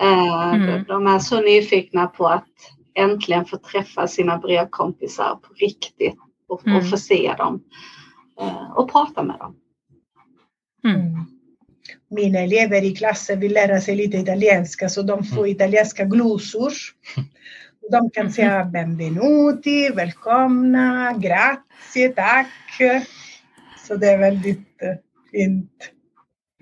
Eh, 0.00 0.54
mm. 0.54 0.84
De 0.88 1.06
är 1.06 1.18
så 1.18 1.40
nyfikna 1.40 2.06
på 2.06 2.26
att 2.26 2.48
äntligen 2.94 3.44
få 3.44 3.56
träffa 3.56 4.06
sina 4.06 4.38
brevkompisar 4.38 5.34
på 5.34 5.54
riktigt 5.54 6.18
och, 6.48 6.66
mm. 6.66 6.78
och 6.78 6.90
få 6.90 6.96
se 6.96 7.34
dem 7.38 7.62
eh, 8.40 8.72
och 8.72 8.92
prata 8.92 9.22
med 9.22 9.38
dem. 9.38 9.56
Mm. 10.84 11.26
Mm. 11.90 12.22
Mina 12.22 12.38
elever 12.38 12.84
i 12.84 12.96
klassen 12.96 13.40
vill 13.40 13.52
lära 13.52 13.80
sig 13.80 13.96
lite 13.96 14.16
italienska 14.16 14.88
så 14.88 15.02
de 15.02 15.24
får 15.24 15.38
mm. 15.38 15.50
italienska 15.50 16.04
glosor. 16.04 16.72
De 17.90 18.10
kan 18.10 18.32
säga 18.32 18.60
mm. 18.60 18.72
benvenuti, 18.72 19.88
välkomna, 19.88 21.14
grazie, 21.18 22.08
tack. 22.08 22.48
Så 23.86 23.96
det 23.96 24.06
är 24.06 24.18
väldigt 24.18 24.82
eh, 24.82 24.94
fint. 25.30 25.90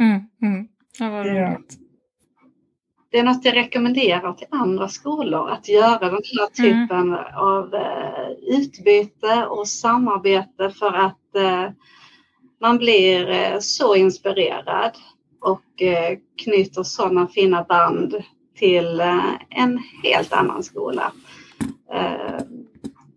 Mm, 0.00 0.20
mm. 0.42 0.68
Ja, 0.98 1.10
vad. 1.10 1.26
Det 3.10 3.18
är 3.18 3.22
något 3.22 3.44
jag 3.44 3.56
rekommenderar 3.56 4.32
till 4.32 4.46
andra 4.50 4.88
skolor 4.88 5.50
att 5.50 5.68
göra 5.68 5.98
den 5.98 6.22
här 6.38 6.46
typen 6.46 7.08
mm. 7.08 7.34
av 7.34 7.74
uh, 7.74 8.58
utbyte 8.60 9.46
och 9.46 9.68
samarbete 9.68 10.70
för 10.70 10.92
att 10.92 11.18
uh, 11.36 11.70
man 12.60 12.78
blir 12.78 13.30
eh, 13.30 13.58
så 13.58 13.96
inspirerad 13.96 14.96
och 15.40 15.82
eh, 15.82 16.18
knyter 16.44 16.82
sådana 16.82 17.28
fina 17.28 17.62
band 17.62 18.22
till 18.58 19.00
eh, 19.00 19.34
en 19.50 19.78
helt 20.02 20.32
annan 20.32 20.62
skola. 20.62 21.12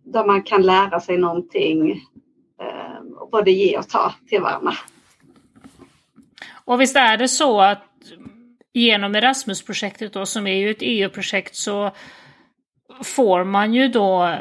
Där 0.03 0.25
man 0.25 0.43
kan 0.43 0.61
lära 0.61 0.99
sig 0.99 1.17
någonting 1.17 2.01
både 3.31 3.51
ge 3.51 3.77
och 3.77 3.89
ta 3.89 4.13
till 4.29 4.41
varandra. 4.41 4.73
Och 6.65 6.81
visst 6.81 6.95
är 6.95 7.17
det 7.17 7.27
så 7.27 7.61
att 7.61 7.83
genom 8.73 9.15
Erasmus-projektet 9.15 10.13
då 10.13 10.25
som 10.25 10.47
är 10.47 10.55
ju 10.55 10.71
ett 10.71 10.77
EU-projekt 10.81 11.55
så 11.55 11.91
får 13.03 13.43
man 13.43 13.73
ju 13.73 13.87
då 13.87 14.37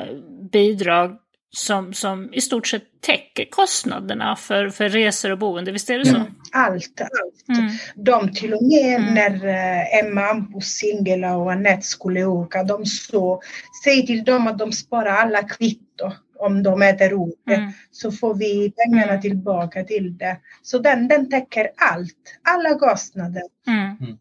bidrag 0.53 1.19
som, 1.57 1.93
som 1.93 2.35
i 2.35 2.41
stort 2.41 2.67
sett 2.67 3.01
täcker 3.01 3.45
kostnaderna 3.51 4.37
för, 4.37 4.69
för 4.69 4.89
resor 4.89 5.33
och 5.33 5.39
boende, 5.39 5.73
visst 5.73 5.91
är 5.91 5.99
det 5.99 6.07
så? 6.07 6.17
Mm, 6.17 6.33
allt, 6.53 7.01
allt. 7.01 7.59
Mm. 7.59 7.71
De 7.95 8.33
till 8.33 8.55
och 8.55 8.63
med 8.63 9.01
mm. 9.01 9.15
när 9.15 9.47
eh, 9.47 9.99
Emma 9.99 10.21
Ampus, 10.21 10.65
Singela 10.65 11.37
och 11.37 11.53
Annette 11.53 11.83
skulle 11.83 12.25
åka, 12.25 12.63
de 12.63 12.87
så, 12.87 13.43
säg 13.85 14.07
till 14.07 14.25
dem 14.25 14.47
att 14.47 14.59
de 14.59 14.73
sparar 14.73 15.17
alla 15.17 15.43
kvitto 15.43 16.13
om 16.39 16.63
de 16.63 16.83
äter 16.83 17.29
ute 17.29 17.55
mm. 17.55 17.73
så 17.91 18.13
får 18.13 18.35
vi 18.35 18.73
pengarna 18.77 19.13
mm. 19.13 19.23
tillbaka 19.23 19.85
till 19.85 20.19
det. 20.19 20.37
Så 20.63 20.79
den, 20.79 21.09
den 21.09 21.31
täcker 21.31 21.71
allt, 21.77 22.39
alla 22.43 22.79
kostnader. 22.79 23.43
Mm 23.67 24.19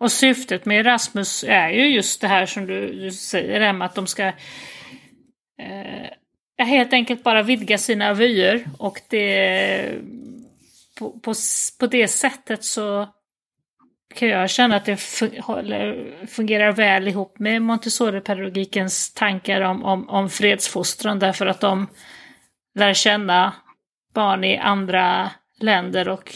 och 0.00 0.12
syftet 0.12 0.64
med 0.64 0.86
Erasmus 0.86 1.44
är 1.48 1.68
ju 1.68 1.88
just 1.88 2.20
det 2.20 2.28
här 2.28 2.46
som 2.46 2.66
du, 2.66 2.92
du 2.92 3.10
säger 3.10 3.60
Emma, 3.60 3.84
att 3.84 3.94
de 3.94 4.06
ska 4.06 4.26
eh, 5.58 6.64
helt 6.66 6.92
enkelt 6.92 7.22
bara 7.22 7.42
vidga 7.42 7.78
sina 7.78 8.14
vyer. 8.14 8.64
Och 8.78 9.00
det 9.08 9.94
på, 10.98 11.10
på, 11.10 11.34
på 11.78 11.86
det 11.86 12.08
sättet 12.08 12.64
så 12.64 13.08
kan 14.14 14.28
jag 14.28 14.50
känna 14.50 14.76
att 14.76 14.84
det 14.84 14.96
fungerar 16.30 16.72
väl 16.72 17.08
ihop 17.08 17.38
med 17.38 17.62
Montessori-pedagogikens 17.62 19.14
tankar 19.14 19.60
om, 19.60 19.84
om, 19.84 20.08
om 20.08 20.30
fredsfostran. 20.30 21.18
Därför 21.18 21.46
att 21.46 21.60
de 21.60 21.86
lär 22.74 22.94
känna 22.94 23.52
barn 24.14 24.44
i 24.44 24.58
andra 24.58 25.30
länder 25.58 26.08
och 26.08 26.34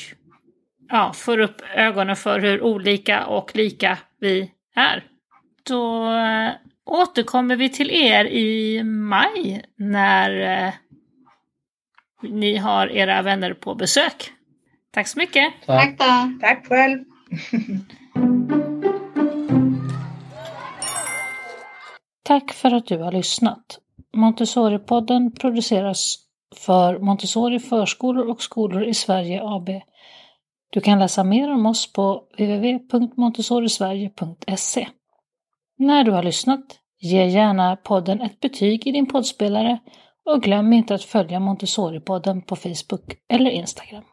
ja, 0.88 1.12
får 1.14 1.38
upp 1.38 1.62
ögonen 1.74 2.16
för 2.16 2.40
hur 2.40 2.62
olika 2.62 3.26
och 3.26 3.56
lika 3.56 3.98
vi 4.20 4.50
är. 4.74 5.04
Då 5.62 6.10
äh, 6.10 6.50
återkommer 6.84 7.56
vi 7.56 7.68
till 7.68 7.90
er 7.90 8.24
i 8.24 8.82
maj 8.84 9.64
när 9.76 10.64
äh, 10.66 10.72
ni 12.22 12.56
har 12.56 12.86
era 12.86 13.22
vänner 13.22 13.54
på 13.54 13.74
besök. 13.74 14.32
Tack 14.90 15.08
så 15.08 15.18
mycket! 15.18 15.52
Tack, 15.66 15.98
Tack, 15.98 16.40
Tack 16.40 16.66
själv! 16.68 17.04
Tack 22.24 22.52
för 22.52 22.74
att 22.74 22.86
du 22.86 22.98
har 22.98 23.12
lyssnat. 23.12 23.78
Montessori-podden 24.16 25.34
produceras 25.40 26.16
för 26.56 26.98
Montessori 26.98 27.58
förskolor 27.58 28.30
och 28.30 28.42
skolor 28.42 28.84
i 28.84 28.94
Sverige 28.94 29.40
AB. 29.42 29.68
Du 30.74 30.80
kan 30.80 30.98
läsa 30.98 31.24
mer 31.24 31.52
om 31.52 31.66
oss 31.66 31.92
på 31.92 32.22
www.montessorisverige.se. 32.38 34.88
När 35.78 36.04
du 36.04 36.10
har 36.10 36.22
lyssnat, 36.22 36.64
ge 37.00 37.26
gärna 37.26 37.76
podden 37.76 38.20
ett 38.20 38.40
betyg 38.40 38.86
i 38.86 38.92
din 38.92 39.06
poddspelare 39.06 39.78
och 40.24 40.42
glöm 40.42 40.72
inte 40.72 40.94
att 40.94 41.04
följa 41.04 41.40
Montessori-podden 41.40 42.40
på 42.40 42.56
Facebook 42.56 43.16
eller 43.28 43.50
Instagram. 43.50 44.04